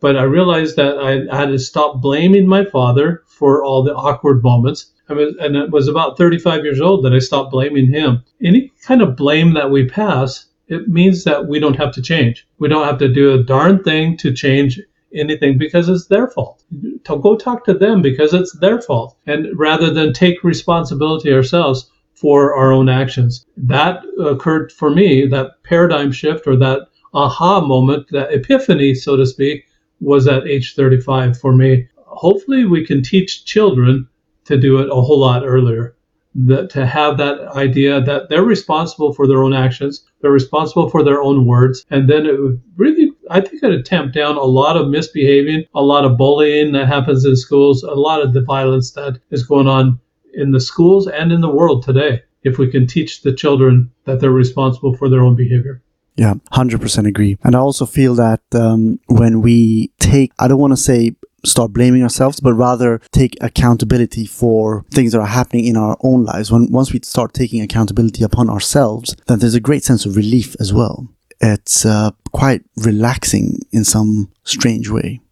But 0.00 0.16
I 0.16 0.22
realized 0.22 0.76
that 0.76 0.98
I, 0.98 1.36
had 1.36 1.50
to 1.50 1.58
stop 1.58 2.00
blaming 2.00 2.46
my 2.46 2.64
father 2.64 3.22
for 3.26 3.62
all 3.62 3.82
the 3.82 3.94
awkward 3.94 4.42
moments. 4.42 4.92
I 5.08 5.12
was, 5.12 5.34
and 5.38 5.56
it 5.56 5.70
was 5.70 5.88
about 5.88 6.16
35 6.16 6.64
years 6.64 6.80
old 6.80 7.04
that 7.04 7.12
I 7.12 7.18
stopped 7.18 7.52
blaming 7.52 7.88
him. 7.88 8.22
Any 8.42 8.72
kind 8.82 9.02
of 9.02 9.16
blame 9.16 9.54
that 9.54 9.70
we 9.70 9.86
pass, 9.86 10.46
it 10.68 10.88
means 10.88 11.24
that 11.24 11.46
we 11.46 11.58
don't 11.58 11.76
have 11.76 11.92
to 11.94 12.02
change. 12.02 12.46
We 12.58 12.68
don't 12.68 12.86
have 12.86 12.98
to 12.98 13.12
do 13.12 13.34
a 13.34 13.42
darn 13.42 13.82
thing 13.82 14.16
to 14.18 14.32
change 14.32 14.80
anything 15.12 15.58
because 15.58 15.88
it's 15.88 16.06
their 16.06 16.28
fault. 16.28 16.62
Go 17.04 17.36
talk 17.36 17.64
to 17.64 17.74
them 17.74 18.00
because 18.00 18.32
it's 18.32 18.52
their 18.58 18.80
fault. 18.80 19.16
And 19.26 19.48
rather 19.58 19.92
than 19.92 20.12
take 20.12 20.44
responsibility 20.44 21.32
ourselves 21.32 21.90
for 22.14 22.54
our 22.54 22.70
own 22.70 22.88
actions. 22.88 23.46
That 23.56 24.02
occurred 24.18 24.72
for 24.72 24.90
me, 24.90 25.26
that 25.26 25.62
paradigm 25.62 26.12
shift 26.12 26.46
or 26.46 26.56
that 26.56 26.88
aha 27.14 27.60
moment, 27.60 28.08
that 28.10 28.32
epiphany, 28.32 28.94
so 28.94 29.16
to 29.16 29.26
speak, 29.26 29.64
was 30.00 30.26
at 30.26 30.46
age 30.46 30.74
35 30.74 31.38
for 31.38 31.52
me. 31.52 31.88
Hopefully, 32.06 32.64
we 32.64 32.84
can 32.84 33.02
teach 33.02 33.44
children 33.44 34.08
to 34.44 34.56
do 34.56 34.78
it 34.78 34.88
a 34.90 35.00
whole 35.00 35.20
lot 35.20 35.46
earlier. 35.46 35.94
That 36.34 36.70
to 36.70 36.86
have 36.86 37.16
that 37.18 37.40
idea 37.56 38.00
that 38.00 38.28
they're 38.28 38.44
responsible 38.44 39.12
for 39.12 39.26
their 39.26 39.42
own 39.42 39.52
actions, 39.52 40.04
they're 40.20 40.30
responsible 40.30 40.88
for 40.88 41.02
their 41.02 41.20
own 41.20 41.44
words, 41.44 41.84
and 41.90 42.08
then 42.08 42.24
it 42.24 42.40
would 42.40 42.62
really, 42.76 43.10
I 43.30 43.40
think, 43.40 43.64
it'd 43.64 43.84
tamp 43.84 44.12
down 44.12 44.36
a 44.36 44.44
lot 44.44 44.76
of 44.76 44.88
misbehaving, 44.88 45.64
a 45.74 45.82
lot 45.82 46.04
of 46.04 46.16
bullying 46.16 46.70
that 46.72 46.86
happens 46.86 47.24
in 47.24 47.34
schools, 47.34 47.82
a 47.82 47.94
lot 47.94 48.22
of 48.22 48.32
the 48.32 48.42
violence 48.42 48.92
that 48.92 49.18
is 49.30 49.44
going 49.44 49.66
on 49.66 49.98
in 50.34 50.52
the 50.52 50.60
schools 50.60 51.08
and 51.08 51.32
in 51.32 51.40
the 51.40 51.50
world 51.50 51.82
today. 51.82 52.22
If 52.42 52.58
we 52.58 52.70
can 52.70 52.86
teach 52.86 53.22
the 53.22 53.34
children 53.34 53.90
that 54.04 54.20
they're 54.20 54.30
responsible 54.30 54.96
for 54.96 55.08
their 55.08 55.22
own 55.22 55.34
behavior. 55.34 55.82
Yeah, 56.20 56.34
100% 56.52 57.06
agree. 57.06 57.38
And 57.42 57.56
I 57.56 57.60
also 57.60 57.86
feel 57.86 58.14
that 58.16 58.42
um, 58.52 59.00
when 59.06 59.40
we 59.40 59.90
take, 60.00 60.32
I 60.38 60.48
don't 60.48 60.60
want 60.60 60.74
to 60.74 60.76
say 60.76 61.16
start 61.46 61.72
blaming 61.72 62.02
ourselves, 62.02 62.40
but 62.40 62.52
rather 62.52 63.00
take 63.10 63.38
accountability 63.40 64.26
for 64.26 64.84
things 64.90 65.12
that 65.12 65.20
are 65.20 65.26
happening 65.26 65.64
in 65.64 65.78
our 65.78 65.96
own 66.02 66.24
lives. 66.24 66.52
When 66.52 66.70
once 66.70 66.92
we 66.92 67.00
start 67.02 67.32
taking 67.32 67.62
accountability 67.62 68.22
upon 68.22 68.50
ourselves, 68.50 69.16
then 69.28 69.38
there's 69.38 69.54
a 69.54 69.60
great 69.60 69.82
sense 69.82 70.04
of 70.04 70.14
relief 70.14 70.54
as 70.60 70.74
well. 70.74 71.08
It's 71.40 71.86
uh, 71.86 72.10
quite 72.32 72.64
relaxing 72.76 73.60
in 73.72 73.84
some 73.84 74.30
strange 74.44 74.90
way. 74.90 75.22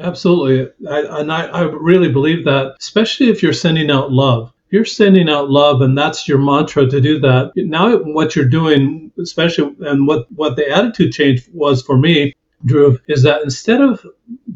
Absolutely, 0.00 0.70
I, 0.88 1.20
and 1.20 1.32
I, 1.32 1.46
I 1.46 1.62
really 1.62 2.12
believe 2.12 2.44
that, 2.44 2.76
especially 2.78 3.28
if 3.28 3.42
you're 3.42 3.52
sending 3.52 3.90
out 3.90 4.12
love. 4.12 4.52
You're 4.70 4.84
sending 4.84 5.28
out 5.28 5.50
love, 5.50 5.80
and 5.80 5.96
that's 5.96 6.28
your 6.28 6.38
mantra 6.38 6.86
to 6.88 7.00
do 7.00 7.18
that. 7.20 7.52
Now, 7.56 7.96
what 7.98 8.36
you're 8.36 8.44
doing, 8.44 9.10
especially, 9.18 9.74
and 9.80 10.06
what 10.06 10.30
what 10.32 10.56
the 10.56 10.68
attitude 10.70 11.12
change 11.12 11.48
was 11.52 11.82
for 11.82 11.96
me, 11.96 12.34
Drew, 12.64 12.98
is 13.08 13.22
that 13.22 13.42
instead 13.42 13.80
of 13.80 14.04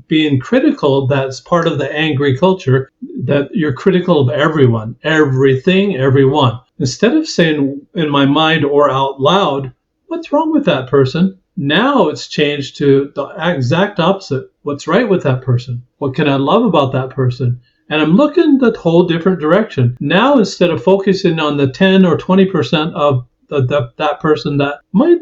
being 0.08 0.38
critical, 0.38 1.06
that's 1.06 1.40
part 1.40 1.66
of 1.66 1.78
the 1.78 1.90
angry 1.90 2.36
culture, 2.36 2.90
that 3.24 3.48
you're 3.54 3.72
critical 3.72 4.20
of 4.20 4.28
everyone, 4.28 4.96
everything, 5.04 5.96
everyone. 5.96 6.60
Instead 6.78 7.14
of 7.14 7.28
saying 7.28 7.80
in 7.94 8.10
my 8.10 8.26
mind 8.26 8.64
or 8.64 8.90
out 8.90 9.20
loud, 9.20 9.72
what's 10.08 10.32
wrong 10.32 10.52
with 10.52 10.64
that 10.66 10.88
person? 10.88 11.38
Now 11.56 12.08
it's 12.08 12.28
changed 12.28 12.76
to 12.78 13.12
the 13.14 13.26
exact 13.38 14.00
opposite. 14.00 14.50
What's 14.62 14.88
right 14.88 15.08
with 15.08 15.22
that 15.22 15.42
person? 15.42 15.82
What 15.98 16.14
can 16.14 16.28
I 16.28 16.36
love 16.36 16.64
about 16.64 16.92
that 16.92 17.10
person? 17.10 17.60
And 17.92 18.00
I'm 18.00 18.16
looking 18.16 18.56
the 18.56 18.72
whole 18.78 19.06
different 19.06 19.38
direction. 19.38 19.98
Now, 20.00 20.38
instead 20.38 20.70
of 20.70 20.82
focusing 20.82 21.38
on 21.38 21.58
the 21.58 21.70
10 21.70 22.06
or 22.06 22.16
20% 22.16 22.94
of 22.94 23.26
the, 23.48 23.66
the, 23.66 23.92
that 23.98 24.18
person 24.18 24.56
that 24.56 24.80
might 24.92 25.18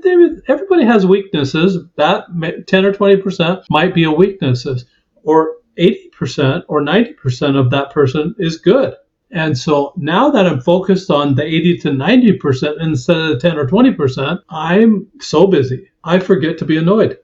everybody 0.46 0.85
has 0.85 1.04
weaknesses. 1.04 1.78
That 1.96 2.26
10 2.68 2.85
or 2.85 2.92
20 2.92 3.16
percent 3.16 3.61
might 3.70 3.92
be 3.92 4.04
a 4.04 4.12
weaknesses. 4.12 4.85
Or 5.24 5.56
80 5.78 6.11
percent 6.11 6.64
or 6.68 6.80
90 6.80 7.14
percent 7.14 7.56
of 7.56 7.70
that 7.70 7.90
person 7.90 8.37
is 8.38 8.56
good. 8.56 8.94
And 9.33 9.59
so 9.59 9.92
now 9.96 10.30
that 10.30 10.46
i'm 10.46 10.61
focused 10.61 11.11
on 11.11 11.35
the 11.35 11.44
80 11.44 11.78
to 11.78 11.92
90 11.92 12.33
percent 12.35 12.80
instead 12.80 13.16
of 13.16 13.28
the 13.30 13.40
10 13.40 13.59
or 13.59 13.66
20 13.66 13.94
percent 13.94 14.40
i'm 14.48 15.09
so 15.20 15.48
busy. 15.48 15.90
I 16.04 16.20
forget 16.20 16.56
to 16.59 16.64
be 16.64 16.76
annoyed 16.76 17.18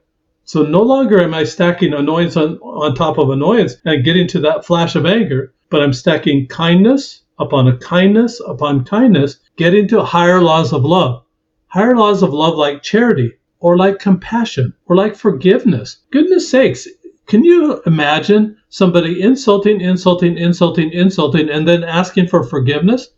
so 0.47 0.63
no 0.63 0.81
longer 0.81 1.21
am 1.21 1.33
i 1.35 1.43
stacking 1.43 1.93
annoyance 1.93 2.35
on, 2.35 2.57
on 2.57 2.95
top 2.95 3.19
of 3.19 3.29
annoyance 3.29 3.75
and 3.85 4.03
getting 4.03 4.27
to 4.27 4.39
that 4.39 4.65
flash 4.65 4.95
of 4.95 5.05
anger 5.05 5.53
but 5.69 5.83
i'm 5.83 5.93
stacking 5.93 6.47
kindness 6.47 7.21
upon 7.39 7.67
a 7.67 7.77
kindness 7.77 8.41
upon 8.45 8.83
kindness, 8.83 9.39
getting 9.57 9.87
to 9.87 10.03
higher 10.03 10.41
laws 10.41 10.73
of 10.73 10.83
love. 10.83 11.23
Higher 11.67 11.95
laws 11.95 12.23
of 12.23 12.33
love 12.33 12.55
like 12.55 12.81
charity, 12.81 13.33
or 13.59 13.77
like 13.77 13.99
compassion, 13.99 14.73
or 14.87 14.95
like 14.95 15.15
forgiveness. 15.15 15.97
Goodness 16.11 16.49
sakes, 16.49 16.87
can 17.27 17.43
you 17.43 17.81
imagine 17.85 18.57
somebody 18.69 19.21
insulting, 19.21 19.81
insulting, 19.81 20.37
insulting, 20.37 20.91
insulting, 20.91 21.49
and 21.49 21.67
then 21.67 21.83
asking 21.83 22.27
for 22.27 22.43
forgiveness? 22.43 23.09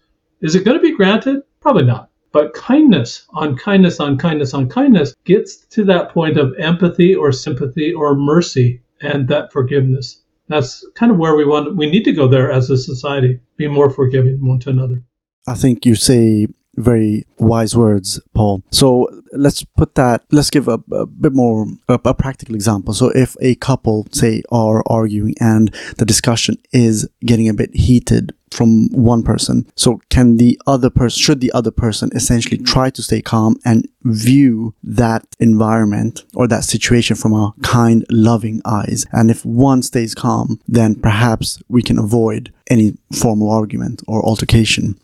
Is 0.42 0.56
it 0.56 0.66
going 0.66 0.78
to 0.78 0.82
be 0.82 0.96
granted? 0.96 1.44
Probably 1.62 1.84
not. 1.84 2.09
But 2.32 2.54
kindness 2.54 3.26
on 3.32 3.56
kindness 3.56 4.00
on 4.00 4.18
kindness 4.18 4.54
on 4.54 4.70
kindness 4.70 5.16
gets 5.26 5.58
to 5.68 5.84
that 5.86 6.10
point 6.10 6.38
of 6.38 6.54
empathy 6.60 7.16
or 7.16 7.32
sympathy 7.32 7.92
or 7.94 8.16
mercy 8.16 8.82
and 9.02 9.28
that 9.30 9.52
forgiveness. 9.52 10.22
That's 10.48 10.86
kind 10.96 11.12
of 11.12 11.18
where 11.18 11.36
we 11.36 11.46
want 11.46 11.76
we 11.76 11.90
need 11.90 12.04
to 12.06 12.12
go 12.12 12.28
there 12.28 12.52
as 12.52 12.70
a 12.70 12.78
society, 12.78 13.40
be 13.58 13.68
more 13.68 13.90
forgiving 13.90 14.46
one 14.46 14.60
to 14.60 14.70
another. 14.70 15.04
I 15.48 15.56
think 15.56 15.86
you 15.86 15.96
say 15.96 16.48
very 16.80 17.26
wise 17.38 17.76
words, 17.76 18.20
Paul. 18.34 18.64
So 18.72 19.10
let's 19.34 19.64
put 19.64 19.96
that, 19.96 20.24
let's 20.32 20.50
give 20.50 20.68
a, 20.68 20.80
a 20.92 21.06
bit 21.06 21.34
more, 21.34 21.68
a, 21.88 22.00
a, 22.06 22.14
practical 22.14 22.56
example. 22.56 22.94
So 22.94 23.10
if 23.10 23.36
a 23.42 23.56
couple, 23.56 24.08
say, 24.12 24.42
are 24.52 24.84
arguing 24.88 25.36
and 25.40 25.74
the 25.98 26.06
discussion 26.06 26.58
is 26.72 27.08
getting 27.26 27.50
a 27.50 27.54
bit 27.54 27.76
heated 27.76 28.34
from 28.52 28.90
one 28.90 29.24
person, 29.24 29.70
so 29.76 30.02
can 30.10 30.38
the 30.38 30.60
other 30.66 30.90
person, 30.90 31.22
should 31.22 31.42
the 31.42 31.52
other 31.52 31.72
person 31.72 32.10
essentially 32.16 32.58
try 32.58 32.90
to 32.90 33.04
stay 33.04 33.22
calm 33.22 33.58
and 33.64 33.88
view 34.04 34.74
that 34.82 35.26
environment 35.40 36.24
or 36.34 36.48
that 36.48 36.64
situation 36.64 37.16
from 37.16 37.34
a 37.34 37.54
kind, 37.62 38.06
loving 38.10 38.62
eyes? 38.66 39.06
And 39.12 39.30
if 39.30 39.46
one 39.46 39.84
stays 39.84 40.16
calm, 40.16 40.60
then 40.68 40.96
perhaps 40.96 41.62
we 41.68 41.84
can 41.84 42.00
avoid 42.00 42.52
any 42.70 42.98
formal 43.14 43.52
argument 43.52 44.02
or 44.08 44.26
altercation. 44.26 45.00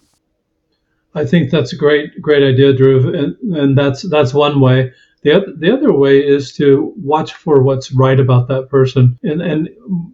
I 1.16 1.26
think 1.26 1.50
that's 1.50 1.74
a 1.74 1.78
great 1.78 2.22
great 2.22 2.44
idea, 2.44 2.74
Drew, 2.74 3.14
and, 3.14 3.36
and 3.56 3.78
that's 3.78 4.04
that's 4.04 4.34
one 4.34 4.60
way. 4.60 4.92
The 5.26 5.32
other, 5.38 5.54
the 5.58 5.74
other 5.74 5.92
way 5.92 6.20
is 6.20 6.54
to 6.58 6.94
watch 6.98 7.34
for 7.34 7.64
what's 7.64 7.92
right 7.92 8.20
about 8.20 8.48
that 8.50 8.70
person. 8.70 9.18
And, 9.24 9.42
and 9.42 9.70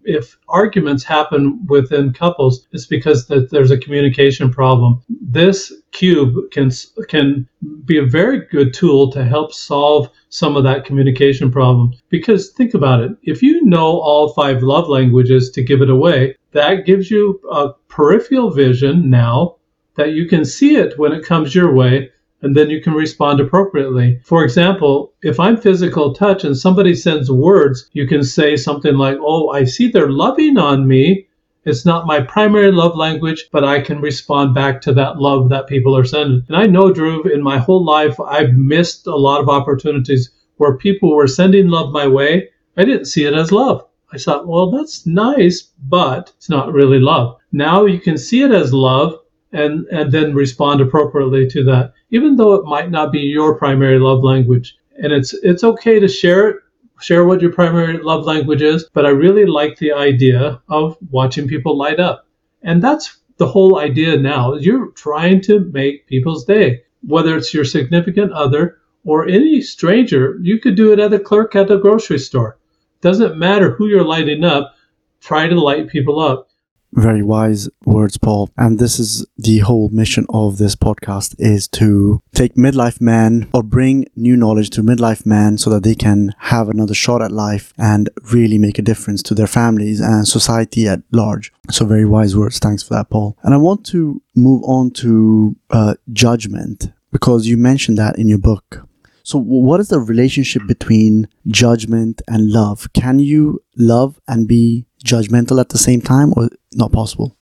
if 0.06 0.38
arguments 0.48 1.04
happen 1.04 1.66
within 1.68 2.14
couples, 2.14 2.66
it's 2.72 2.86
because 2.86 3.28
that 3.28 3.50
there's 3.50 3.72
a 3.72 3.78
communication 3.78 4.50
problem. 4.50 5.02
This 5.10 5.74
cube 5.92 6.36
can 6.52 6.72
can 7.10 7.46
be 7.84 7.98
a 7.98 8.06
very 8.06 8.46
good 8.46 8.74
tool 8.74 9.12
to 9.12 9.26
help 9.26 9.54
solve 9.54 10.10
some 10.30 10.56
of 10.56 10.64
that 10.64 10.86
communication 10.86 11.52
problem. 11.52 11.94
Because 12.08 12.52
think 12.52 12.74
about 12.74 13.04
it, 13.04 13.12
if 13.24 13.44
you 13.44 13.66
know 13.66 14.00
all 14.00 14.32
five 14.32 14.64
love 14.64 14.88
languages 14.88 15.52
to 15.52 15.62
give 15.62 15.82
it 15.82 15.90
away, 15.90 16.38
that 16.54 16.86
gives 16.86 17.12
you 17.12 17.42
a 17.52 17.74
peripheral 17.90 18.50
vision 18.50 19.10
now 19.10 19.58
that 19.96 20.14
you 20.14 20.28
can 20.28 20.46
see 20.46 20.76
it 20.76 20.98
when 20.98 21.12
it 21.12 21.26
comes 21.26 21.54
your 21.54 21.74
way 21.74 22.12
and 22.42 22.56
then 22.56 22.70
you 22.70 22.82
can 22.82 22.94
respond 22.94 23.40
appropriately. 23.40 24.20
For 24.24 24.44
example, 24.44 25.14
if 25.22 25.40
I'm 25.40 25.58
physical 25.58 26.14
touch 26.14 26.44
and 26.44 26.58
somebody 26.58 26.96
sends 26.96 27.30
words, 27.30 27.90
you 27.94 28.08
can 28.08 28.24
say 28.24 28.56
something 28.56 28.96
like, 28.96 29.18
Oh, 29.22 29.50
I 29.50 29.64
see 29.64 29.90
they're 29.90 30.10
loving 30.10 30.58
on 30.58 30.88
me. 30.88 31.28
It's 31.64 31.86
not 31.86 32.08
my 32.08 32.22
primary 32.22 32.72
love 32.72 32.96
language, 32.96 33.50
but 33.52 33.64
I 33.64 33.82
can 33.82 34.02
respond 34.02 34.56
back 34.56 34.82
to 34.82 34.94
that 34.94 35.20
love 35.20 35.50
that 35.50 35.68
people 35.68 35.96
are 35.96 36.04
sending. 36.04 36.44
And 36.48 36.58
I 36.58 36.66
know, 36.66 36.92
Drew, 36.92 37.22
in 37.24 37.44
my 37.44 37.60
whole 37.60 37.86
life, 37.86 38.20
I've 38.20 38.54
missed 38.54 39.06
a 39.06 39.16
lot 39.16 39.42
of 39.42 39.50
opportunities 39.50 40.32
where 40.58 40.78
people 40.78 41.16
were 41.16 41.28
sending 41.28 41.68
love 41.68 41.92
my 41.92 42.08
way. 42.08 42.50
I 42.78 42.84
didn't 42.84 43.06
see 43.06 43.26
it 43.26 43.36
as 43.36 43.52
love. 43.52 43.86
I 44.12 44.18
thought, 44.18 44.48
well, 44.48 44.72
that's 44.72 45.06
nice, 45.06 45.70
but 45.88 46.34
it's 46.36 46.50
not 46.50 46.74
really 46.74 47.00
love. 47.00 47.38
Now 47.52 47.86
you 47.86 48.00
can 48.00 48.18
see 48.18 48.42
it 48.42 48.52
as 48.52 48.74
love 48.74 49.20
and 49.54 49.86
and 49.88 50.12
then 50.12 50.34
respond 50.34 50.82
appropriately 50.82 51.48
to 51.50 51.64
that. 51.66 51.94
Even 52.10 52.36
though 52.36 52.54
it 52.54 52.66
might 52.66 52.92
not 52.92 53.12
be 53.12 53.20
your 53.20 53.56
primary 53.58 54.00
love 54.00 54.24
language 54.24 54.78
and 55.02 55.12
it's 55.12 55.34
it's 55.34 55.64
okay 55.64 56.00
to 56.00 56.08
share 56.08 56.50
it 56.50 56.58
share 57.02 57.26
what 57.26 57.42
your 57.42 57.52
primary 57.52 57.98
love 57.98 58.26
language 58.26 58.62
is 58.62 58.88
but 58.94 59.08
i 59.08 59.10
really 59.10 59.46
like 59.46 59.76
the 59.78 59.92
idea 59.92 60.62
of 60.70 60.98
watching 61.10 61.48
people 61.48 61.78
light 61.78 62.00
up. 62.00 62.28
And 62.64 62.82
that's 62.84 63.18
the 63.38 63.48
whole 63.48 63.80
idea 63.80 64.18
now. 64.18 64.54
You're 64.54 64.92
trying 64.92 65.42
to 65.42 65.62
make 65.74 66.06
people's 66.06 66.46
day. 66.46 66.84
Whether 67.02 67.36
it's 67.36 67.56
your 67.56 67.66
significant 67.66 68.32
other 68.34 68.78
or 69.04 69.28
any 69.28 69.62
stranger 69.62 70.38
you 70.44 70.60
could 70.60 70.76
do 70.76 70.92
it 70.94 71.00
at 71.00 71.14
a 71.14 71.20
clerk 71.20 71.56
at 71.56 71.68
the 71.68 71.78
grocery 71.78 72.20
store. 72.20 72.60
Doesn't 73.02 73.38
matter 73.38 73.72
who 73.72 73.88
you're 73.88 74.04
lighting 74.04 74.44
up 74.44 74.76
try 75.22 75.48
to 75.48 75.60
light 75.60 75.88
people 75.88 76.20
up 76.20 76.51
very 76.94 77.24
wise 77.24 77.70
words, 77.86 78.18
Paul. 78.18 78.50
And 78.58 78.80
this 78.80 79.00
is 79.00 79.26
the 79.38 79.60
whole 79.60 79.90
mission 79.90 80.26
of 80.30 80.58
this 80.58 80.76
podcast 80.76 81.36
is 81.40 81.68
to 81.70 82.22
take 82.34 82.56
midlife 82.56 83.00
men 83.00 83.50
or 83.54 83.64
bring 83.64 84.06
new 84.16 84.36
knowledge 84.36 84.70
to 84.72 84.84
midlife 84.84 85.26
men 85.26 85.58
so 85.58 85.70
that 85.70 85.84
they 85.84 85.96
can 85.96 86.34
have 86.38 86.70
another 86.70 86.94
shot 86.94 87.22
at 87.22 87.32
life 87.32 87.74
and 87.78 88.10
really 88.32 88.58
make 88.58 88.78
a 88.78 88.84
difference 88.84 89.24
to 89.24 89.34
their 89.34 89.48
families 89.48 90.00
and 90.00 90.28
society 90.28 90.88
at 90.88 91.02
large. 91.12 91.52
So 91.70 91.86
very 91.86 92.06
wise 92.06 92.36
words. 92.36 92.60
Thanks 92.60 92.84
for 92.84 92.94
that, 92.96 93.10
Paul. 93.10 93.38
And 93.44 93.54
I 93.54 93.58
want 93.58 93.86
to 93.88 94.22
move 94.36 94.64
on 94.64 94.92
to 94.92 95.56
uh, 95.70 95.96
judgment 96.12 96.92
because 97.12 97.48
you 97.48 97.58
mentioned 97.58 97.98
that 97.98 98.18
in 98.18 98.28
your 98.28 98.40
book. 98.40 98.88
So, 99.24 99.38
what 99.38 99.80
is 99.80 99.90
the 99.90 100.00
relationship 100.00 100.64
between 100.68 101.28
judgment 101.48 102.24
and 102.28 102.52
love? 102.52 102.92
Can 102.94 103.20
you 103.20 103.64
love 103.78 104.20
and 104.28 104.48
be 104.48 104.88
judgmental 105.06 105.60
at 105.60 105.70
the 105.70 105.78
same 105.78 106.02
time, 106.02 106.34
or 106.36 106.50
not 106.74 106.92
possible? 106.92 107.38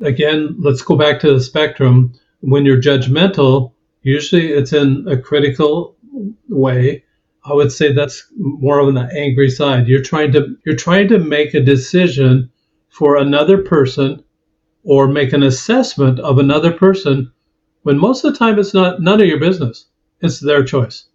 Again, 0.00 0.56
let's 0.58 0.82
go 0.82 0.96
back 0.96 1.20
to 1.20 1.32
the 1.32 1.40
spectrum. 1.40 2.12
When 2.40 2.64
you're 2.64 2.80
judgmental, 2.80 3.72
usually 4.02 4.52
it's 4.52 4.72
in 4.72 5.06
a 5.08 5.16
critical 5.16 5.96
way. 6.48 7.04
I 7.44 7.54
would 7.54 7.72
say 7.72 7.92
that's 7.92 8.26
more 8.36 8.80
on 8.80 8.94
the 8.94 9.08
angry 9.12 9.50
side. 9.50 9.86
You're 9.86 10.02
trying 10.02 10.32
to 10.32 10.56
you're 10.64 10.76
trying 10.76 11.08
to 11.08 11.18
make 11.18 11.54
a 11.54 11.60
decision 11.60 12.50
for 12.88 13.16
another 13.16 13.58
person 13.58 14.22
or 14.84 15.08
make 15.08 15.32
an 15.32 15.42
assessment 15.42 16.18
of 16.20 16.38
another 16.38 16.72
person 16.72 17.32
when 17.82 17.98
most 17.98 18.24
of 18.24 18.32
the 18.32 18.38
time 18.38 18.58
it's 18.58 18.74
not 18.74 19.00
none 19.00 19.20
of 19.20 19.26
your 19.26 19.40
business. 19.40 19.86
It's 20.20 20.40
their 20.40 20.64
choice. 20.64 21.08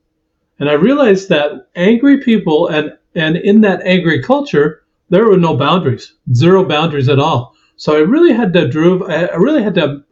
And 0.60 0.69
I 0.69 0.74
realized 0.74 1.28
that 1.30 1.67
angry 1.76 2.19
people 2.19 2.67
and 2.67 2.97
and 3.15 3.36
in 3.36 3.62
that 3.62 3.82
angry 3.82 4.24
culture, 4.24 4.84
there 5.10 5.26
were 5.26 5.38
no 5.38 5.58
boundaries, 5.58 6.13
zero 6.34 6.63
boundaries 6.63 7.10
at 7.10 7.19
all. 7.19 7.50
So 7.81 7.95
I 7.95 8.01
really 8.01 8.31
had 8.31 8.53
to 8.53 8.67
drew, 8.67 9.07
I 9.07 9.33
really 9.37 9.63
had 9.63 9.73
to 9.73 10.03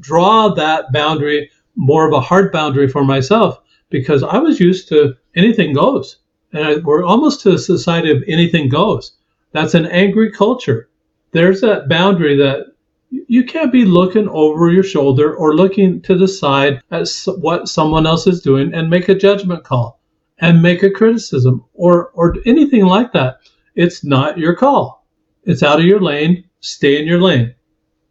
draw 0.00 0.52
that 0.52 0.92
boundary 0.92 1.50
more 1.74 2.06
of 2.06 2.12
a 2.12 2.20
hard 2.20 2.52
boundary 2.52 2.88
for 2.88 3.06
myself 3.06 3.58
because 3.88 4.22
I 4.22 4.36
was 4.36 4.60
used 4.60 4.88
to 4.88 5.16
anything 5.34 5.72
goes. 5.72 6.18
And 6.52 6.66
I, 6.66 6.76
we're 6.76 7.06
almost 7.06 7.40
to 7.40 7.54
a 7.54 7.58
society 7.58 8.10
of 8.10 8.22
anything 8.28 8.68
goes. 8.68 9.16
That's 9.52 9.72
an 9.72 9.86
angry 9.86 10.30
culture. 10.30 10.90
There's 11.32 11.62
that 11.62 11.88
boundary 11.88 12.36
that 12.36 12.66
you 13.10 13.44
can't 13.44 13.72
be 13.72 13.86
looking 13.86 14.28
over 14.28 14.70
your 14.70 14.82
shoulder 14.82 15.34
or 15.34 15.56
looking 15.56 16.02
to 16.02 16.16
the 16.18 16.28
side 16.28 16.82
at 16.90 17.08
what 17.38 17.70
someone 17.70 18.06
else 18.06 18.26
is 18.26 18.42
doing 18.42 18.74
and 18.74 18.90
make 18.90 19.08
a 19.08 19.14
judgment 19.14 19.64
call 19.64 20.02
and 20.40 20.60
make 20.60 20.82
a 20.82 20.90
criticism 20.90 21.64
or, 21.72 22.10
or 22.10 22.36
anything 22.44 22.84
like 22.84 23.12
that. 23.12 23.38
It's 23.74 24.04
not 24.04 24.36
your 24.36 24.54
call. 24.54 25.06
It's 25.44 25.62
out 25.62 25.78
of 25.78 25.86
your 25.86 26.00
lane. 26.00 26.44
Stay 26.60 27.00
in 27.00 27.06
your 27.06 27.20
lane. 27.20 27.54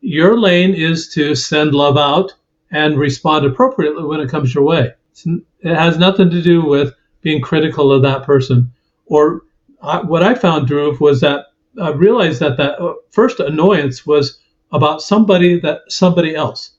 Your 0.01 0.39
lane 0.39 0.73
is 0.73 1.09
to 1.13 1.35
send 1.35 1.73
love 1.73 1.97
out 1.97 2.33
and 2.71 2.97
respond 2.97 3.45
appropriately 3.45 4.03
when 4.03 4.19
it 4.19 4.29
comes 4.29 4.53
your 4.53 4.63
way. 4.63 4.93
It 5.25 5.75
has 5.75 5.97
nothing 5.97 6.29
to 6.29 6.41
do 6.41 6.63
with 6.63 6.93
being 7.21 7.41
critical 7.41 7.91
of 7.91 8.03
that 8.03 8.23
person. 8.23 8.71
Or 9.07 9.41
I, 9.81 10.01
what 10.01 10.23
I 10.23 10.35
found, 10.35 10.67
Drew, 10.67 10.95
was 10.99 11.21
that 11.21 11.47
I 11.81 11.89
realized 11.89 12.39
that 12.39 12.57
that 12.57 12.79
uh, 12.79 12.93
first 13.11 13.39
annoyance 13.39 14.05
was 14.05 14.39
about 14.71 15.01
somebody 15.01 15.59
that 15.61 15.81
somebody 15.89 16.35
else. 16.35 16.71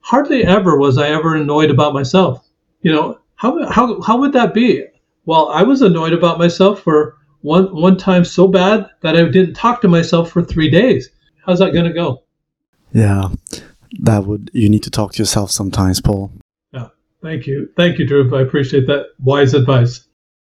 Hardly 0.00 0.44
ever 0.44 0.78
was 0.78 0.98
I 0.98 1.08
ever 1.08 1.36
annoyed 1.36 1.70
about 1.70 1.94
myself. 1.94 2.48
You 2.82 2.92
know, 2.92 3.18
how, 3.36 3.68
how, 3.70 4.00
how 4.00 4.18
would 4.18 4.32
that 4.32 4.54
be? 4.54 4.84
Well, 5.26 5.48
I 5.48 5.62
was 5.62 5.82
annoyed 5.82 6.12
about 6.12 6.38
myself 6.38 6.80
for 6.82 7.16
one, 7.42 7.74
one 7.74 7.96
time 7.96 8.24
so 8.24 8.46
bad 8.46 8.88
that 9.02 9.16
I 9.16 9.24
didn't 9.24 9.54
talk 9.54 9.80
to 9.82 9.88
myself 9.88 10.30
for 10.30 10.42
three 10.42 10.70
days. 10.70 11.10
How's 11.46 11.58
that 11.60 11.72
going 11.72 11.86
to 11.86 11.92
go? 11.92 12.22
Yeah, 12.92 13.28
that 14.00 14.24
would, 14.24 14.50
you 14.52 14.68
need 14.68 14.82
to 14.82 14.90
talk 14.90 15.12
to 15.12 15.18
yourself 15.18 15.50
sometimes, 15.50 16.00
Paul. 16.00 16.32
Yeah, 16.72 16.88
thank 17.22 17.46
you. 17.46 17.70
Thank 17.76 17.98
you, 17.98 18.06
Drew. 18.06 18.36
I 18.36 18.42
appreciate 18.42 18.86
that 18.86 19.06
wise 19.18 19.54
advice. 19.54 20.06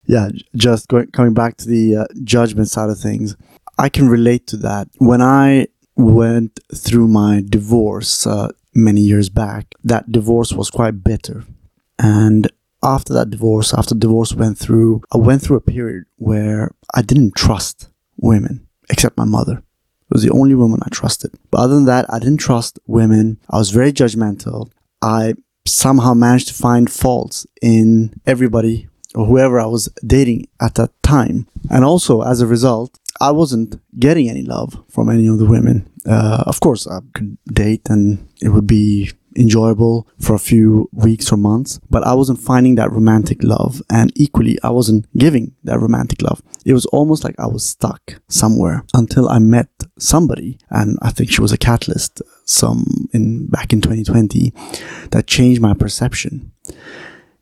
Yeah, 0.07 0.31
just 0.57 0.88
going, 0.88 1.11
coming 1.11 1.35
back 1.35 1.59
to 1.59 1.68
the 1.68 1.96
uh, 1.96 2.05
judgment 2.24 2.68
side 2.68 2.88
of 2.88 2.98
things, 2.98 3.37
I 3.79 3.88
can 3.88 4.09
relate 4.09 4.46
to 4.48 4.57
that. 4.59 4.88
When 4.96 5.20
I 5.20 5.68
went 5.96 6.61
through 6.74 7.09
my 7.09 7.42
divorce 7.46 8.27
uh, 8.27 8.48
many 8.74 9.03
years 9.03 9.29
back, 9.29 9.74
that 9.85 10.11
divorce 10.11 10.53
was 10.53 10.70
quite 10.70 11.05
bitter. 11.05 11.44
And 11.98 12.51
after 12.82 13.12
that 13.14 13.30
divorce, 13.30 13.74
after 13.74 13.94
divorce 13.94 14.34
went 14.34 14.58
through, 14.58 15.02
I 15.12 15.18
went 15.18 15.42
through 15.42 15.56
a 15.56 15.60
period 15.60 16.04
where 16.16 16.70
I 16.94 17.02
didn't 17.02 17.34
trust 17.34 17.88
women 18.16 18.66
except 18.90 19.16
my 19.16 19.24
mother. 19.24 19.58
It 19.58 20.14
was 20.14 20.22
the 20.22 20.30
only 20.30 20.54
woman 20.54 20.80
I 20.82 20.88
trusted. 20.88 21.32
But 21.50 21.60
other 21.60 21.74
than 21.74 21.84
that, 21.84 22.06
I 22.08 22.18
didn't 22.18 22.38
trust 22.38 22.78
women. 22.86 23.38
I 23.50 23.58
was 23.58 23.70
very 23.70 23.92
judgmental. 23.92 24.70
I 25.02 25.34
somehow 25.66 26.14
managed 26.14 26.48
to 26.48 26.54
find 26.54 26.90
faults 26.90 27.46
in 27.60 28.18
everybody 28.26 28.88
or 29.14 29.26
whoever 29.26 29.60
I 29.60 29.66
was 29.66 29.88
dating 30.06 30.48
at 30.60 30.76
that 30.76 30.90
time. 31.02 31.46
And 31.70 31.84
also, 31.84 32.22
as 32.22 32.40
a 32.40 32.46
result, 32.46 32.98
I 33.20 33.32
wasn't 33.32 33.80
getting 33.98 34.30
any 34.30 34.42
love 34.42 34.82
from 34.88 35.10
any 35.10 35.26
of 35.26 35.38
the 35.38 35.44
women. 35.44 35.90
Uh, 36.06 36.44
of 36.46 36.60
course, 36.60 36.86
I 36.86 37.00
could 37.14 37.36
date 37.52 37.90
and 37.90 38.26
it 38.40 38.50
would 38.50 38.66
be 38.66 39.10
enjoyable 39.38 40.07
for 40.18 40.35
a 40.35 40.38
few 40.38 40.88
weeks 40.92 41.33
or 41.33 41.37
months, 41.37 41.81
but 41.88 42.05
I 42.07 42.14
wasn't 42.14 42.40
finding 42.40 42.74
that 42.74 42.92
romantic 42.92 43.42
love. 43.42 43.81
And 43.90 44.12
equally, 44.14 44.59
I 44.62 44.70
wasn't 44.70 45.07
giving 45.16 45.55
that 45.64 45.79
romantic 45.79 46.22
love. 46.22 46.42
It 46.64 46.72
was 46.72 46.87
almost 46.87 47.24
like 47.24 47.38
I 47.38 47.46
was 47.46 47.64
stuck 47.64 48.20
somewhere 48.29 48.85
until 48.94 49.29
I 49.29 49.38
met 49.38 49.68
somebody. 49.98 50.59
And 50.70 50.98
I 51.03 51.11
think 51.11 51.31
she 51.31 51.40
was 51.40 51.53
a 51.53 51.59
catalyst 51.59 52.22
some 52.44 53.09
in 53.12 53.46
back 53.46 53.72
in 53.72 53.81
2020 53.81 54.53
that 55.11 55.27
changed 55.27 55.61
my 55.61 55.74
perception. 55.74 56.53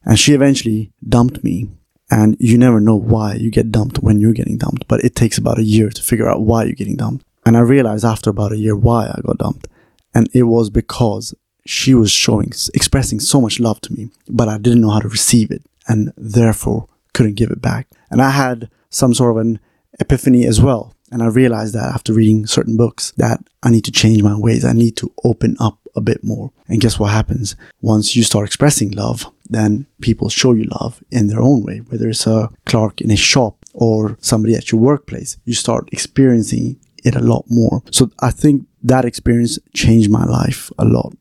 And 0.05 0.19
she 0.19 0.35
eventually 0.35 0.93
dumped 1.07 1.43
me. 1.43 1.71
And 2.09 2.37
you 2.39 2.57
never 2.57 2.79
know 2.79 2.95
why 2.95 3.35
you 3.35 3.51
get 3.51 3.73
dumped 3.73 3.99
when 3.99 4.21
you're 4.21 4.33
getting 4.33 4.59
dumped, 4.59 4.87
but 4.87 5.01
it 5.01 5.17
takes 5.17 5.39
about 5.39 5.59
a 5.59 5.65
year 5.65 5.91
to 5.91 6.03
figure 6.03 6.29
out 6.29 6.43
why 6.43 6.63
you're 6.63 6.75
getting 6.75 6.95
dumped. 6.95 7.25
And 7.45 7.57
I 7.57 7.61
realized 7.61 8.05
after 8.05 8.31
about 8.31 8.53
a 8.53 8.57
year 8.57 8.77
why 8.77 9.07
I 9.07 9.21
got 9.25 9.39
dumped. 9.39 9.67
And 10.15 10.29
it 10.33 10.45
was 10.45 10.71
because 10.71 11.35
she 11.67 11.95
was 11.95 12.11
showing, 12.11 12.53
expressing 12.75 13.21
so 13.21 13.41
much 13.41 13.61
love 13.61 13.81
to 13.83 13.93
me, 13.93 14.11
but 14.29 14.49
I 14.49 14.59
didn't 14.59 14.81
know 14.81 14.91
how 14.91 15.01
to 15.01 15.09
receive 15.09 15.51
it 15.51 15.63
and 15.89 16.13
therefore 16.17 16.89
couldn't 17.13 17.35
give 17.35 17.51
it 17.51 17.63
back. 17.63 17.89
And 18.11 18.23
I 18.23 18.31
had 18.31 18.71
some 18.91 19.15
sort 19.15 19.33
of 19.33 19.39
an 19.39 19.59
epiphany 20.01 20.47
as 20.47 20.61
well. 20.61 20.95
And 21.13 21.23
I 21.23 21.27
realized 21.27 21.75
that 21.75 21.95
after 21.95 22.13
reading 22.13 22.47
certain 22.47 22.77
books 22.77 23.13
that 23.13 23.41
I 23.63 23.71
need 23.71 23.85
to 23.85 23.93
change 23.93 24.23
my 24.23 24.37
ways. 24.37 24.65
I 24.65 24.73
need 24.73 24.97
to 24.99 25.13
open 25.25 25.57
up 25.61 25.79
a 25.95 26.01
bit 26.01 26.23
more. 26.23 26.53
And 26.69 26.81
guess 26.81 26.99
what 26.99 27.13
happens? 27.13 27.57
Once 27.81 28.17
you 28.17 28.23
start 28.23 28.47
expressing 28.47 28.91
love, 28.91 29.27
then 29.49 29.87
people 30.01 30.29
show 30.29 30.53
you 30.53 30.65
love 30.81 31.03
in 31.11 31.29
their 31.29 31.41
own 31.41 31.63
way. 31.63 31.79
Whether 31.79 32.09
it's 32.09 32.27
a 32.27 32.51
clerk 32.65 33.01
in 33.01 33.11
a 33.11 33.17
shop 33.17 33.65
or 33.73 34.19
somebody 34.21 34.55
at 34.55 34.73
your 34.73 34.81
workplace, 34.81 35.37
you 35.45 35.55
start 35.55 35.89
experiencing 35.93 36.79
it 37.05 37.15
a 37.15 37.21
lot 37.21 37.45
more. 37.49 37.83
So 37.91 38.11
I 38.21 38.31
think 38.31 38.67
that 38.83 39.05
experience 39.05 39.59
changed 39.75 40.11
my 40.11 40.25
life 40.25 40.71
a 40.79 40.85
lot. 40.85 41.17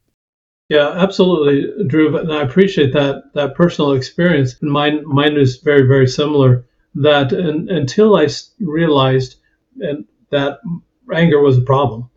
Yeah, 0.70 0.90
absolutely, 0.90 1.86
Drew. 1.88 2.18
And 2.18 2.34
I 2.34 2.42
appreciate 2.42 2.92
that 2.94 3.34
that 3.34 3.56
personal 3.56 3.92
experience. 3.94 4.56
Mine, 4.62 5.04
mine 5.06 5.38
is 5.38 5.58
very, 5.58 5.84
very 5.84 6.08
similar. 6.08 6.66
That 6.96 7.34
in, 7.34 7.70
until 7.70 8.16
I 8.16 8.28
realized 8.60 9.36
and 9.80 10.06
that 10.32 10.60
anger 11.14 11.40
was 11.40 11.58
a 11.58 11.62
problem, 11.62 12.10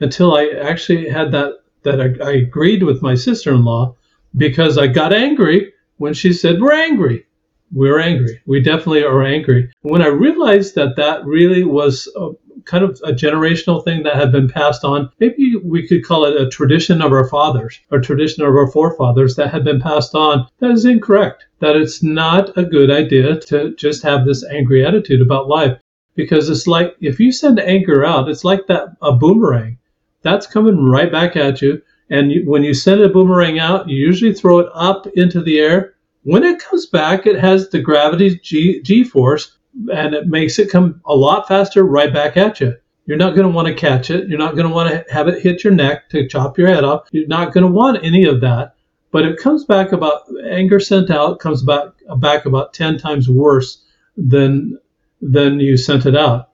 until 0.00 0.34
I 0.34 0.46
actually 0.48 1.08
had 1.08 1.32
that 1.32 1.54
that 1.82 2.00
I, 2.00 2.24
I 2.24 2.32
agreed 2.32 2.82
with 2.82 3.02
my 3.02 3.14
sister-in-law 3.14 3.94
because 4.36 4.78
I 4.78 4.86
got 4.86 5.12
angry 5.12 5.72
when 5.96 6.14
she 6.14 6.32
said 6.32 6.60
we're 6.60 6.72
angry. 6.72 7.26
We're 7.72 8.00
angry. 8.00 8.40
We 8.46 8.60
definitely 8.62 9.04
are 9.04 9.22
angry. 9.22 9.70
When 9.82 10.02
I 10.02 10.08
realized 10.08 10.74
that 10.74 10.96
that 10.96 11.24
really 11.24 11.64
was 11.64 12.08
a, 12.16 12.30
kind 12.64 12.84
of 12.84 13.00
a 13.04 13.12
generational 13.12 13.84
thing 13.84 14.02
that 14.02 14.16
had 14.16 14.32
been 14.32 14.48
passed 14.48 14.84
on. 14.84 15.10
Maybe 15.18 15.56
we 15.56 15.86
could 15.86 16.04
call 16.04 16.24
it 16.24 16.40
a 16.40 16.48
tradition 16.48 17.02
of 17.02 17.12
our 17.12 17.28
fathers, 17.28 17.78
or 17.90 18.00
tradition 18.00 18.44
of 18.44 18.54
our 18.54 18.70
forefathers 18.70 19.36
that 19.36 19.50
had 19.50 19.64
been 19.64 19.80
passed 19.80 20.14
on. 20.14 20.46
That 20.58 20.70
is 20.70 20.84
incorrect. 20.84 21.46
That 21.60 21.76
it's 21.76 22.02
not 22.02 22.56
a 22.56 22.64
good 22.64 22.90
idea 22.90 23.38
to 23.40 23.74
just 23.76 24.02
have 24.02 24.24
this 24.24 24.44
angry 24.44 24.84
attitude 24.84 25.20
about 25.20 25.48
life. 25.48 25.78
Because 26.14 26.50
it's 26.50 26.66
like 26.66 26.96
if 27.00 27.20
you 27.20 27.32
send 27.32 27.60
anger 27.60 28.04
out, 28.04 28.28
it's 28.28 28.44
like 28.44 28.66
that 28.66 28.96
a 29.00 29.12
boomerang. 29.12 29.78
That's 30.22 30.46
coming 30.46 30.84
right 30.84 31.10
back 31.10 31.36
at 31.36 31.62
you. 31.62 31.80
And 32.10 32.32
you, 32.32 32.42
when 32.44 32.64
you 32.64 32.74
send 32.74 33.00
a 33.00 33.08
boomerang 33.08 33.58
out, 33.58 33.88
you 33.88 33.96
usually 33.96 34.34
throw 34.34 34.58
it 34.58 34.68
up 34.74 35.06
into 35.14 35.40
the 35.40 35.60
air. 35.60 35.94
When 36.24 36.42
it 36.42 36.58
comes 36.58 36.86
back, 36.86 37.26
it 37.26 37.38
has 37.38 37.70
the 37.70 37.80
gravity 37.80 38.38
G, 38.42 38.82
G 38.82 39.04
force 39.04 39.56
and 39.92 40.14
it 40.14 40.26
makes 40.26 40.58
it 40.58 40.70
come 40.70 41.00
a 41.04 41.14
lot 41.14 41.48
faster 41.48 41.84
right 41.84 42.12
back 42.12 42.36
at 42.36 42.60
you. 42.60 42.74
You're 43.06 43.16
not 43.16 43.34
going 43.34 43.48
to 43.48 43.54
want 43.54 43.66
to 43.68 43.74
catch 43.74 44.10
it. 44.10 44.28
You're 44.28 44.38
not 44.38 44.54
going 44.54 44.68
to 44.68 44.74
want 44.74 44.90
to 44.90 45.12
have 45.12 45.26
it 45.28 45.42
hit 45.42 45.64
your 45.64 45.72
neck 45.72 46.08
to 46.10 46.28
chop 46.28 46.58
your 46.58 46.68
head 46.68 46.84
off. 46.84 47.08
You're 47.12 47.26
not 47.26 47.52
going 47.52 47.66
to 47.66 47.72
want 47.72 48.04
any 48.04 48.24
of 48.24 48.40
that. 48.40 48.74
But 49.10 49.24
it 49.24 49.38
comes 49.38 49.64
back 49.64 49.90
about 49.90 50.22
anger 50.48 50.78
sent 50.78 51.10
out 51.10 51.40
comes 51.40 51.62
back 51.62 51.88
back 52.18 52.46
about 52.46 52.72
ten 52.72 52.96
times 52.96 53.28
worse 53.28 53.84
than 54.16 54.78
than 55.20 55.58
you 55.58 55.76
sent 55.76 56.06
it 56.06 56.16
out. 56.16 56.50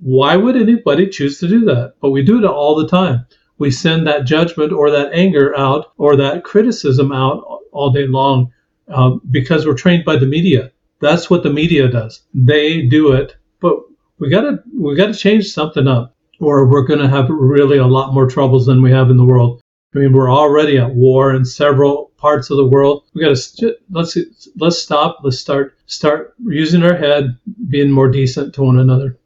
Why 0.00 0.36
would 0.36 0.56
anybody 0.56 1.08
choose 1.08 1.38
to 1.40 1.48
do 1.48 1.64
that? 1.64 1.94
But 2.00 2.10
we 2.10 2.22
do 2.22 2.38
it 2.38 2.44
all 2.44 2.76
the 2.76 2.86
time. 2.86 3.26
We 3.58 3.70
send 3.70 4.06
that 4.06 4.26
judgment 4.26 4.72
or 4.72 4.90
that 4.90 5.12
anger 5.12 5.56
out 5.56 5.92
or 5.96 6.14
that 6.16 6.44
criticism 6.44 7.10
out 7.10 7.44
all 7.72 7.90
day 7.90 8.06
long 8.06 8.52
uh, 8.88 9.16
because 9.30 9.66
we're 9.66 9.74
trained 9.74 10.04
by 10.04 10.16
the 10.16 10.26
media. 10.26 10.70
That's 11.00 11.28
what 11.28 11.42
the 11.42 11.50
media 11.50 11.88
does. 11.88 12.22
They 12.34 12.82
do 12.82 13.12
it, 13.12 13.36
but 13.60 13.76
we 14.18 14.30
gotta 14.30 14.62
we 14.74 14.96
gotta 14.96 15.14
change 15.14 15.46
something 15.46 15.86
up, 15.86 16.14
or 16.40 16.66
we're 16.66 16.86
gonna 16.86 17.08
have 17.08 17.28
really 17.28 17.78
a 17.78 17.86
lot 17.86 18.14
more 18.14 18.26
troubles 18.26 18.66
than 18.66 18.82
we 18.82 18.90
have 18.92 19.10
in 19.10 19.16
the 19.16 19.24
world. 19.24 19.60
I 19.94 19.98
mean, 19.98 20.12
we're 20.12 20.30
already 20.30 20.78
at 20.78 20.94
war 20.94 21.34
in 21.34 21.44
several 21.44 22.12
parts 22.16 22.50
of 22.50 22.56
the 22.56 22.66
world. 22.66 23.04
We 23.14 23.22
gotta 23.22 23.76
let's 23.90 24.16
let's 24.58 24.78
stop. 24.78 25.18
Let's 25.22 25.38
start 25.38 25.76
start 25.86 26.34
using 26.44 26.82
our 26.82 26.96
head, 26.96 27.36
being 27.68 27.90
more 27.90 28.10
decent 28.10 28.54
to 28.54 28.62
one 28.62 28.78
another. 28.78 29.18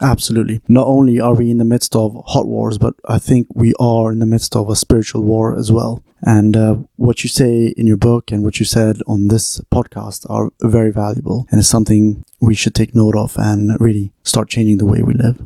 Absolutely. 0.00 0.60
Not 0.66 0.86
only 0.86 1.20
are 1.20 1.34
we 1.34 1.50
in 1.50 1.58
the 1.58 1.64
midst 1.64 1.94
of 1.94 2.22
hot 2.26 2.46
wars, 2.46 2.78
but 2.78 2.94
I 3.06 3.18
think 3.18 3.48
we 3.54 3.74
are 3.78 4.10
in 4.10 4.18
the 4.18 4.26
midst 4.26 4.56
of 4.56 4.70
a 4.70 4.76
spiritual 4.76 5.22
war 5.22 5.58
as 5.58 5.70
well. 5.70 6.02
And 6.22 6.56
uh, 6.56 6.76
what 6.96 7.22
you 7.22 7.28
say 7.28 7.74
in 7.76 7.86
your 7.86 7.96
book 7.96 8.30
and 8.30 8.42
what 8.42 8.58
you 8.58 8.66
said 8.66 9.00
on 9.06 9.28
this 9.28 9.60
podcast 9.72 10.28
are 10.30 10.50
very 10.60 10.90
valuable 10.90 11.46
and 11.50 11.60
it's 11.60 11.68
something 11.68 12.24
we 12.40 12.54
should 12.54 12.74
take 12.74 12.94
note 12.94 13.16
of 13.16 13.36
and 13.38 13.78
really 13.80 14.12
start 14.22 14.48
changing 14.48 14.78
the 14.78 14.86
way 14.86 15.02
we 15.02 15.14
live. 15.14 15.40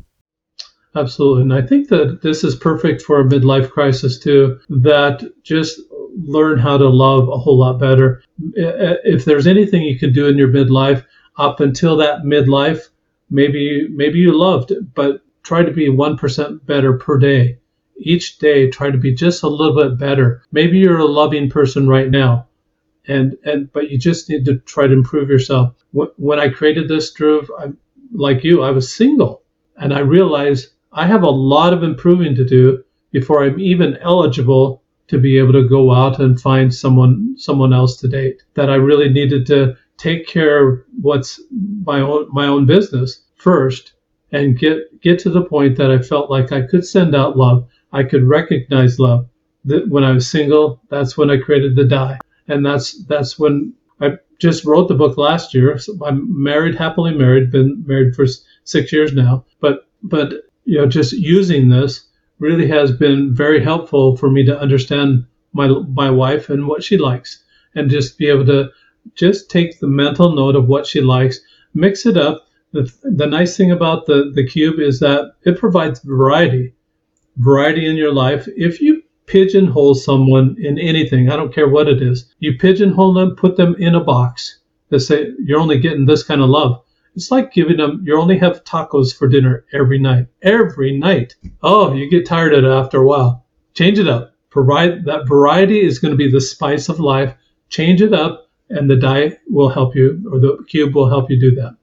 Absolutely. 0.96 1.42
And 1.42 1.54
I 1.54 1.62
think 1.62 1.88
that 1.88 2.22
this 2.22 2.44
is 2.44 2.54
perfect 2.54 3.02
for 3.02 3.20
a 3.20 3.24
midlife 3.24 3.70
crisis 3.70 4.18
too, 4.18 4.60
that 4.68 5.28
just 5.42 5.80
learn 6.16 6.58
how 6.58 6.78
to 6.78 6.88
love 6.88 7.28
a 7.28 7.38
whole 7.38 7.58
lot 7.58 7.80
better. 7.80 8.22
If 8.54 9.24
there's 9.24 9.48
anything 9.48 9.82
you 9.82 9.98
can 9.98 10.12
do 10.12 10.28
in 10.28 10.38
your 10.38 10.48
midlife 10.48 11.04
up 11.36 11.58
until 11.58 11.96
that 11.96 12.20
midlife, 12.22 12.88
maybe 13.30 13.88
maybe 13.90 14.18
you 14.18 14.36
loved, 14.36 14.72
but 14.94 15.20
try 15.42 15.62
to 15.62 15.70
be 15.70 15.88
1% 15.88 16.66
better 16.66 16.94
per 16.94 17.18
day. 17.18 17.58
Each 17.96 18.38
day 18.38 18.70
try 18.70 18.90
to 18.90 18.98
be 18.98 19.14
just 19.14 19.42
a 19.42 19.48
little 19.48 19.76
bit 19.76 19.98
better. 19.98 20.42
Maybe 20.50 20.78
you're 20.78 20.98
a 20.98 21.04
loving 21.04 21.48
person 21.48 21.88
right 21.88 22.10
now. 22.10 22.48
And 23.06 23.36
and 23.44 23.70
but 23.72 23.90
you 23.90 23.98
just 23.98 24.30
need 24.30 24.44
to 24.46 24.56
try 24.60 24.86
to 24.86 24.92
improve 24.92 25.28
yourself. 25.28 25.74
When 25.92 26.40
I 26.40 26.48
created 26.48 26.88
this 26.88 27.12
Drew, 27.12 27.46
I'm, 27.58 27.76
like 28.12 28.44
you, 28.44 28.62
I 28.62 28.70
was 28.70 28.94
single 28.94 29.42
and 29.76 29.92
I 29.92 30.00
realized 30.00 30.72
I 30.92 31.06
have 31.06 31.22
a 31.22 31.30
lot 31.30 31.72
of 31.72 31.82
improving 31.82 32.34
to 32.36 32.44
do 32.44 32.82
before 33.10 33.44
I'm 33.44 33.60
even 33.60 33.96
eligible 33.98 34.82
to 35.08 35.18
be 35.18 35.38
able 35.38 35.52
to 35.52 35.68
go 35.68 35.92
out 35.92 36.18
and 36.18 36.40
find 36.40 36.74
someone 36.74 37.34
someone 37.36 37.72
else 37.72 37.96
to 37.98 38.08
date. 38.08 38.42
That 38.54 38.70
I 38.70 38.76
really 38.76 39.10
needed 39.10 39.46
to 39.46 39.76
take 39.96 40.26
care 40.26 40.68
of 40.68 40.80
what's 41.00 41.40
my 41.84 42.00
own 42.00 42.26
my 42.32 42.46
own 42.46 42.66
business 42.66 43.22
first 43.36 43.92
and 44.32 44.58
get 44.58 45.00
get 45.00 45.18
to 45.20 45.30
the 45.30 45.44
point 45.44 45.76
that 45.76 45.90
I 45.90 45.98
felt 45.98 46.30
like 46.30 46.52
I 46.52 46.62
could 46.62 46.84
send 46.84 47.14
out 47.14 47.36
love. 47.36 47.66
I 47.92 48.02
could 48.02 48.24
recognize 48.24 48.98
love. 48.98 49.26
That 49.64 49.88
when 49.88 50.04
I 50.04 50.12
was 50.12 50.28
single, 50.28 50.82
that's 50.90 51.16
when 51.16 51.30
I 51.30 51.38
created 51.38 51.76
the 51.76 51.84
die, 51.84 52.18
and 52.48 52.66
that's 52.66 53.04
that's 53.04 53.38
when 53.38 53.72
I 54.00 54.18
just 54.38 54.64
wrote 54.64 54.88
the 54.88 54.94
book 54.94 55.16
last 55.16 55.54
year. 55.54 55.78
So 55.78 55.96
I'm 56.04 56.26
married, 56.42 56.74
happily 56.74 57.14
married, 57.14 57.50
been 57.50 57.82
married 57.86 58.14
for 58.14 58.26
six 58.64 58.92
years 58.92 59.12
now. 59.12 59.44
But 59.60 59.86
but 60.02 60.32
you 60.64 60.78
know, 60.78 60.86
just 60.86 61.12
using 61.12 61.68
this 61.68 62.08
really 62.38 62.66
has 62.66 62.90
been 62.92 63.34
very 63.34 63.62
helpful 63.62 64.16
for 64.16 64.30
me 64.30 64.44
to 64.44 64.58
understand 64.58 65.24
my 65.52 65.68
my 65.68 66.10
wife 66.10 66.50
and 66.50 66.66
what 66.66 66.82
she 66.82 66.98
likes, 66.98 67.42
and 67.74 67.90
just 67.90 68.18
be 68.18 68.28
able 68.28 68.46
to 68.46 68.70
just 69.14 69.50
take 69.50 69.78
the 69.78 69.86
mental 69.86 70.34
note 70.34 70.56
of 70.56 70.68
what 70.68 70.86
she 70.86 71.00
likes, 71.00 71.40
mix 71.74 72.06
it 72.06 72.16
up. 72.16 72.46
The, 72.72 72.92
the 73.02 73.26
nice 73.26 73.56
thing 73.56 73.70
about 73.70 74.06
the, 74.06 74.32
the 74.34 74.46
cube 74.46 74.80
is 74.80 74.98
that 75.00 75.34
it 75.44 75.58
provides 75.58 76.00
variety, 76.00 76.74
variety 77.36 77.86
in 77.86 77.96
your 77.96 78.12
life. 78.12 78.48
If 78.56 78.80
you 78.80 79.02
pigeonhole 79.26 79.94
someone 79.94 80.56
in 80.58 80.78
anything, 80.78 81.30
I 81.30 81.36
don't 81.36 81.54
care 81.54 81.68
what 81.68 81.88
it 81.88 82.02
is, 82.02 82.34
you 82.40 82.58
pigeonhole 82.58 83.14
them, 83.14 83.36
put 83.36 83.56
them 83.56 83.74
in 83.78 83.94
a 83.94 84.02
box 84.02 84.58
that 84.88 85.00
say 85.00 85.32
you're 85.38 85.60
only 85.60 85.78
getting 85.78 86.06
this 86.06 86.22
kind 86.22 86.40
of 86.40 86.48
love. 86.48 86.82
It's 87.14 87.30
like 87.30 87.52
giving 87.52 87.76
them, 87.76 88.02
you 88.04 88.18
only 88.18 88.38
have 88.38 88.64
tacos 88.64 89.16
for 89.16 89.28
dinner 89.28 89.64
every 89.72 90.00
night. 90.00 90.26
Every 90.42 90.98
night. 90.98 91.36
Oh, 91.62 91.94
you 91.94 92.10
get 92.10 92.26
tired 92.26 92.54
of 92.54 92.64
it 92.64 92.68
after 92.68 92.98
a 92.98 93.06
while. 93.06 93.46
Change 93.74 94.00
it 94.00 94.08
up. 94.08 94.34
Provide 94.50 95.04
that 95.04 95.28
variety 95.28 95.80
is 95.80 95.98
going 96.00 96.10
to 96.10 96.18
be 96.18 96.30
the 96.30 96.40
spice 96.40 96.88
of 96.88 96.98
life. 97.00 97.34
Change 97.68 98.02
it 98.02 98.12
up, 98.12 98.43
and 98.76 98.90
the 98.90 98.96
die 98.96 99.38
will 99.48 99.68
help 99.68 99.94
you, 99.94 100.22
or 100.30 100.38
the 100.38 100.64
cube 100.68 100.94
will 100.94 101.08
help 101.08 101.30
you 101.30 101.40
do 101.40 101.54
that. 101.56 101.76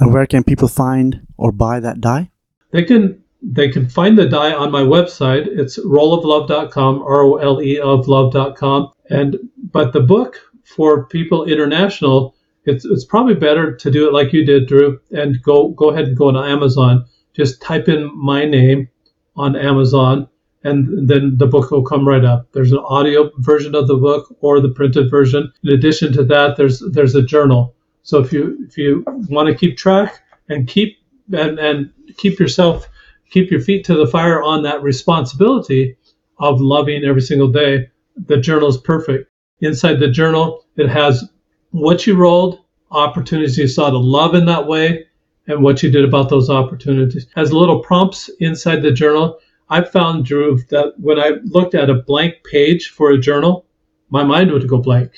And 0.00 0.12
where 0.12 0.26
can 0.26 0.44
people 0.44 0.68
find 0.68 1.26
or 1.36 1.52
buy 1.52 1.80
that 1.80 2.00
die? 2.00 2.30
They 2.70 2.84
can 2.84 3.22
they 3.42 3.68
can 3.68 3.88
find 3.88 4.16
the 4.16 4.28
die 4.28 4.52
on 4.52 4.70
my 4.70 4.82
website. 4.82 5.46
It's 5.46 5.78
roleoflove.com, 5.78 7.02
R 7.02 7.22
O 7.22 7.36
L 7.36 7.60
E 7.60 7.78
of 7.78 8.08
love.com. 8.08 8.90
And 9.10 9.36
but 9.72 9.92
the 9.92 10.00
book 10.00 10.40
for 10.64 11.06
people 11.06 11.44
international 11.44 12.34
it's 12.64 12.84
it's 12.84 13.04
probably 13.04 13.34
better 13.34 13.74
to 13.74 13.90
do 13.90 14.06
it 14.06 14.12
like 14.12 14.32
you 14.32 14.44
did, 14.44 14.68
Drew, 14.68 15.00
and 15.10 15.42
go 15.42 15.68
go 15.70 15.90
ahead 15.90 16.04
and 16.04 16.16
go 16.16 16.28
on 16.28 16.36
Amazon. 16.36 17.04
Just 17.34 17.60
type 17.60 17.88
in 17.88 18.10
my 18.16 18.44
name 18.44 18.88
on 19.36 19.56
Amazon, 19.56 20.28
and 20.64 21.08
then 21.08 21.36
the 21.36 21.46
book 21.46 21.70
will 21.70 21.82
come 21.82 22.06
right 22.06 22.24
up. 22.24 22.50
There's 22.52 22.72
an 22.72 22.84
audio 22.84 23.30
version 23.38 23.74
of 23.74 23.88
the 23.88 23.96
book 23.96 24.34
or 24.40 24.60
the 24.60 24.68
printed 24.68 25.10
version. 25.10 25.52
In 25.64 25.70
addition 25.70 26.12
to 26.14 26.24
that, 26.24 26.56
there's 26.56 26.80
there's 26.92 27.14
a 27.14 27.22
journal. 27.22 27.74
So 28.02 28.18
if 28.18 28.32
you 28.32 28.58
if 28.68 28.78
you 28.78 29.04
want 29.28 29.48
to 29.48 29.54
keep 29.54 29.76
track 29.76 30.22
and 30.48 30.66
keep 30.68 30.98
and, 31.32 31.58
and 31.58 31.90
keep 32.16 32.38
yourself 32.38 32.88
keep 33.32 33.50
your 33.50 33.60
feet 33.60 33.84
to 33.86 33.96
the 33.96 34.06
fire 34.06 34.42
on 34.42 34.62
that 34.62 34.82
responsibility 34.82 35.96
of 36.38 36.60
loving 36.60 37.02
every 37.02 37.22
single 37.22 37.48
day, 37.48 37.88
the 38.26 38.36
journal 38.36 38.68
is 38.68 38.76
perfect. 38.76 39.30
Inside 39.60 40.00
the 40.00 40.10
journal, 40.10 40.64
it 40.76 40.88
has 40.88 41.24
what 41.70 42.06
you 42.06 42.14
rolled, 42.14 42.58
opportunities 42.90 43.56
you 43.56 43.66
saw 43.66 43.88
to 43.90 43.98
love 43.98 44.34
in 44.34 44.44
that 44.46 44.66
way, 44.66 45.06
and 45.46 45.62
what 45.62 45.82
you 45.82 45.90
did 45.90 46.04
about 46.04 46.28
those 46.28 46.50
opportunities. 46.50 47.26
As 47.36 47.52
little 47.52 47.80
prompts 47.80 48.28
inside 48.40 48.82
the 48.82 48.92
journal, 48.92 49.38
I 49.72 49.82
found, 49.82 50.26
Drew, 50.26 50.58
that 50.68 50.92
when 50.98 51.18
I 51.18 51.38
looked 51.44 51.74
at 51.74 51.88
a 51.88 51.94
blank 51.94 52.34
page 52.44 52.90
for 52.90 53.10
a 53.10 53.18
journal, 53.18 53.64
my 54.10 54.22
mind 54.22 54.50
would 54.50 54.68
go 54.68 54.76
blank. 54.76 55.12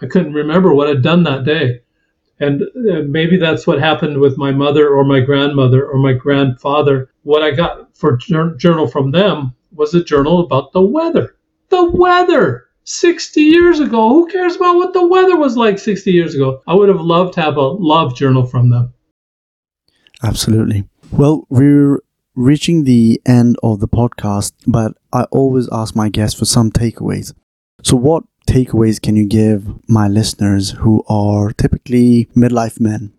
I 0.00 0.06
couldn't 0.06 0.32
remember 0.32 0.74
what 0.74 0.88
I'd 0.88 1.02
done 1.02 1.22
that 1.22 1.44
day. 1.44 1.82
And 2.40 2.62
uh, 2.62 3.02
maybe 3.06 3.36
that's 3.36 3.64
what 3.64 3.78
happened 3.78 4.18
with 4.18 4.36
my 4.36 4.50
mother 4.50 4.88
or 4.88 5.04
my 5.04 5.20
grandmother 5.20 5.86
or 5.86 5.98
my 5.98 6.14
grandfather. 6.14 7.10
What 7.22 7.44
I 7.44 7.52
got 7.52 7.96
for 7.96 8.16
journal 8.16 8.88
from 8.88 9.12
them 9.12 9.54
was 9.72 9.94
a 9.94 10.02
journal 10.02 10.40
about 10.40 10.72
the 10.72 10.82
weather. 10.82 11.36
The 11.68 11.84
weather! 11.84 12.66
60 12.82 13.40
years 13.40 13.78
ago. 13.78 14.08
Who 14.08 14.26
cares 14.26 14.56
about 14.56 14.74
what 14.74 14.94
the 14.94 15.06
weather 15.06 15.36
was 15.36 15.56
like 15.56 15.78
60 15.78 16.10
years 16.10 16.34
ago? 16.34 16.60
I 16.66 16.74
would 16.74 16.88
have 16.88 17.00
loved 17.00 17.34
to 17.34 17.40
have 17.40 17.56
a 17.56 17.60
love 17.60 18.16
journal 18.16 18.46
from 18.46 18.68
them. 18.68 18.92
Absolutely. 20.24 20.88
Well, 21.12 21.46
we're 21.48 22.00
reaching 22.34 22.84
the 22.84 23.20
end 23.26 23.56
of 23.62 23.80
the 23.80 23.88
podcast, 23.88 24.52
but 24.66 24.96
I 25.12 25.24
always 25.24 25.68
ask 25.72 25.94
my 25.94 26.08
guests 26.08 26.38
for 26.38 26.44
some 26.44 26.70
takeaways. 26.70 27.34
So, 27.82 27.96
what 27.96 28.24
takeaways 28.46 29.00
can 29.00 29.16
you 29.16 29.26
give 29.26 29.66
my 29.88 30.08
listeners 30.08 30.70
who 30.70 31.04
are 31.08 31.52
typically 31.52 32.26
midlife 32.36 32.80
men? 32.80 33.12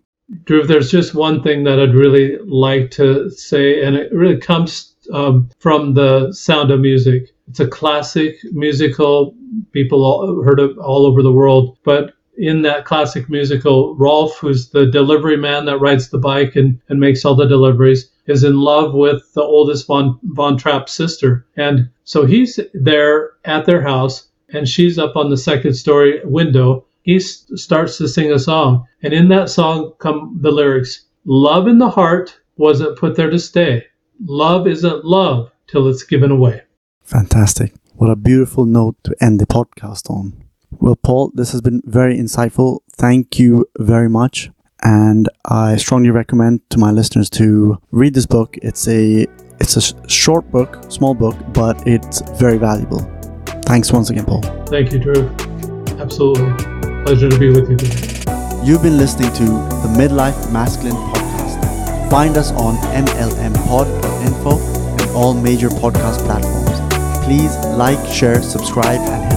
Drew, 0.44 0.66
there's 0.66 0.90
just 0.90 1.14
one 1.14 1.42
thing 1.42 1.64
that 1.64 1.78
I'd 1.78 1.94
really 1.94 2.38
like 2.46 2.90
to 2.92 3.30
say, 3.30 3.84
and 3.84 3.94
it 3.94 4.12
really 4.12 4.38
comes 4.38 4.94
um, 5.12 5.50
from 5.58 5.94
the 5.94 6.32
sound 6.32 6.70
of 6.70 6.80
music. 6.80 7.30
It's 7.48 7.60
a 7.60 7.68
classic 7.68 8.36
musical 8.52 9.34
people 9.72 10.02
all, 10.04 10.42
heard 10.42 10.60
of 10.60 10.78
all 10.78 11.06
over 11.06 11.22
the 11.22 11.32
world. 11.32 11.76
But 11.84 12.13
in 12.36 12.62
that 12.62 12.84
classic 12.84 13.28
musical, 13.28 13.94
Rolf, 13.96 14.36
who's 14.38 14.70
the 14.70 14.86
delivery 14.86 15.36
man 15.36 15.66
that 15.66 15.78
rides 15.78 16.10
the 16.10 16.18
bike 16.18 16.56
and, 16.56 16.80
and 16.88 17.00
makes 17.00 17.24
all 17.24 17.34
the 17.34 17.46
deliveries, 17.46 18.10
is 18.26 18.44
in 18.44 18.60
love 18.60 18.94
with 18.94 19.22
the 19.34 19.42
oldest 19.42 19.86
Von, 19.86 20.18
Von 20.22 20.56
Trapp 20.56 20.88
sister. 20.88 21.46
And 21.56 21.90
so 22.04 22.26
he's 22.26 22.58
there 22.72 23.32
at 23.44 23.66
their 23.66 23.82
house, 23.82 24.28
and 24.48 24.68
she's 24.68 24.98
up 24.98 25.16
on 25.16 25.30
the 25.30 25.36
second 25.36 25.74
story 25.74 26.20
window. 26.24 26.84
He 27.02 27.16
s- 27.16 27.46
starts 27.54 27.98
to 27.98 28.08
sing 28.08 28.32
a 28.32 28.38
song. 28.38 28.86
And 29.02 29.12
in 29.12 29.28
that 29.28 29.50
song 29.50 29.92
come 29.98 30.38
the 30.40 30.50
lyrics 30.50 31.04
Love 31.26 31.68
in 31.68 31.78
the 31.78 31.88
heart 31.88 32.38
wasn't 32.56 32.98
put 32.98 33.16
there 33.16 33.30
to 33.30 33.38
stay. 33.38 33.84
Love 34.26 34.66
isn't 34.66 35.04
love 35.04 35.50
till 35.66 35.88
it's 35.88 36.02
given 36.02 36.30
away. 36.30 36.60
Fantastic. 37.02 37.72
What 37.94 38.10
a 38.10 38.16
beautiful 38.16 38.66
note 38.66 38.96
to 39.04 39.16
end 39.20 39.40
the 39.40 39.46
podcast 39.46 40.10
on. 40.10 40.43
Well, 40.80 40.96
Paul, 40.96 41.32
this 41.34 41.52
has 41.52 41.60
been 41.60 41.82
very 41.84 42.16
insightful. 42.18 42.80
Thank 42.92 43.38
you 43.38 43.66
very 43.78 44.08
much. 44.08 44.50
And 44.82 45.28
I 45.46 45.76
strongly 45.76 46.10
recommend 46.10 46.68
to 46.70 46.78
my 46.78 46.90
listeners 46.90 47.30
to 47.30 47.78
read 47.90 48.14
this 48.14 48.26
book. 48.26 48.58
It's 48.62 48.86
a 48.88 49.26
it's 49.60 49.76
a 49.76 50.08
short 50.08 50.50
book, 50.50 50.84
small 50.90 51.14
book, 51.14 51.36
but 51.52 51.86
it's 51.86 52.20
very 52.38 52.58
valuable. 52.58 53.00
Thanks 53.64 53.92
once 53.92 54.10
again, 54.10 54.26
Paul. 54.26 54.42
Thank 54.66 54.92
you, 54.92 54.98
Drew. 54.98 55.28
Absolutely. 55.98 56.52
Pleasure 57.04 57.30
to 57.30 57.38
be 57.38 57.48
with 57.48 57.70
you 57.70 57.76
today. 57.76 58.60
You've 58.62 58.82
been 58.82 58.98
listening 58.98 59.32
to 59.34 59.44
the 59.44 59.94
Midlife 59.96 60.52
Masculine 60.52 60.96
Podcast. 60.96 62.10
Find 62.10 62.36
us 62.36 62.52
on 62.52 62.76
mlmpod.info 63.06 64.58
and 64.58 65.10
all 65.12 65.32
major 65.34 65.68
podcast 65.68 66.24
platforms 66.26 66.64
please 67.24 67.56
like, 67.78 68.06
share, 68.06 68.42
subscribe, 68.42 69.00
and 69.00 69.33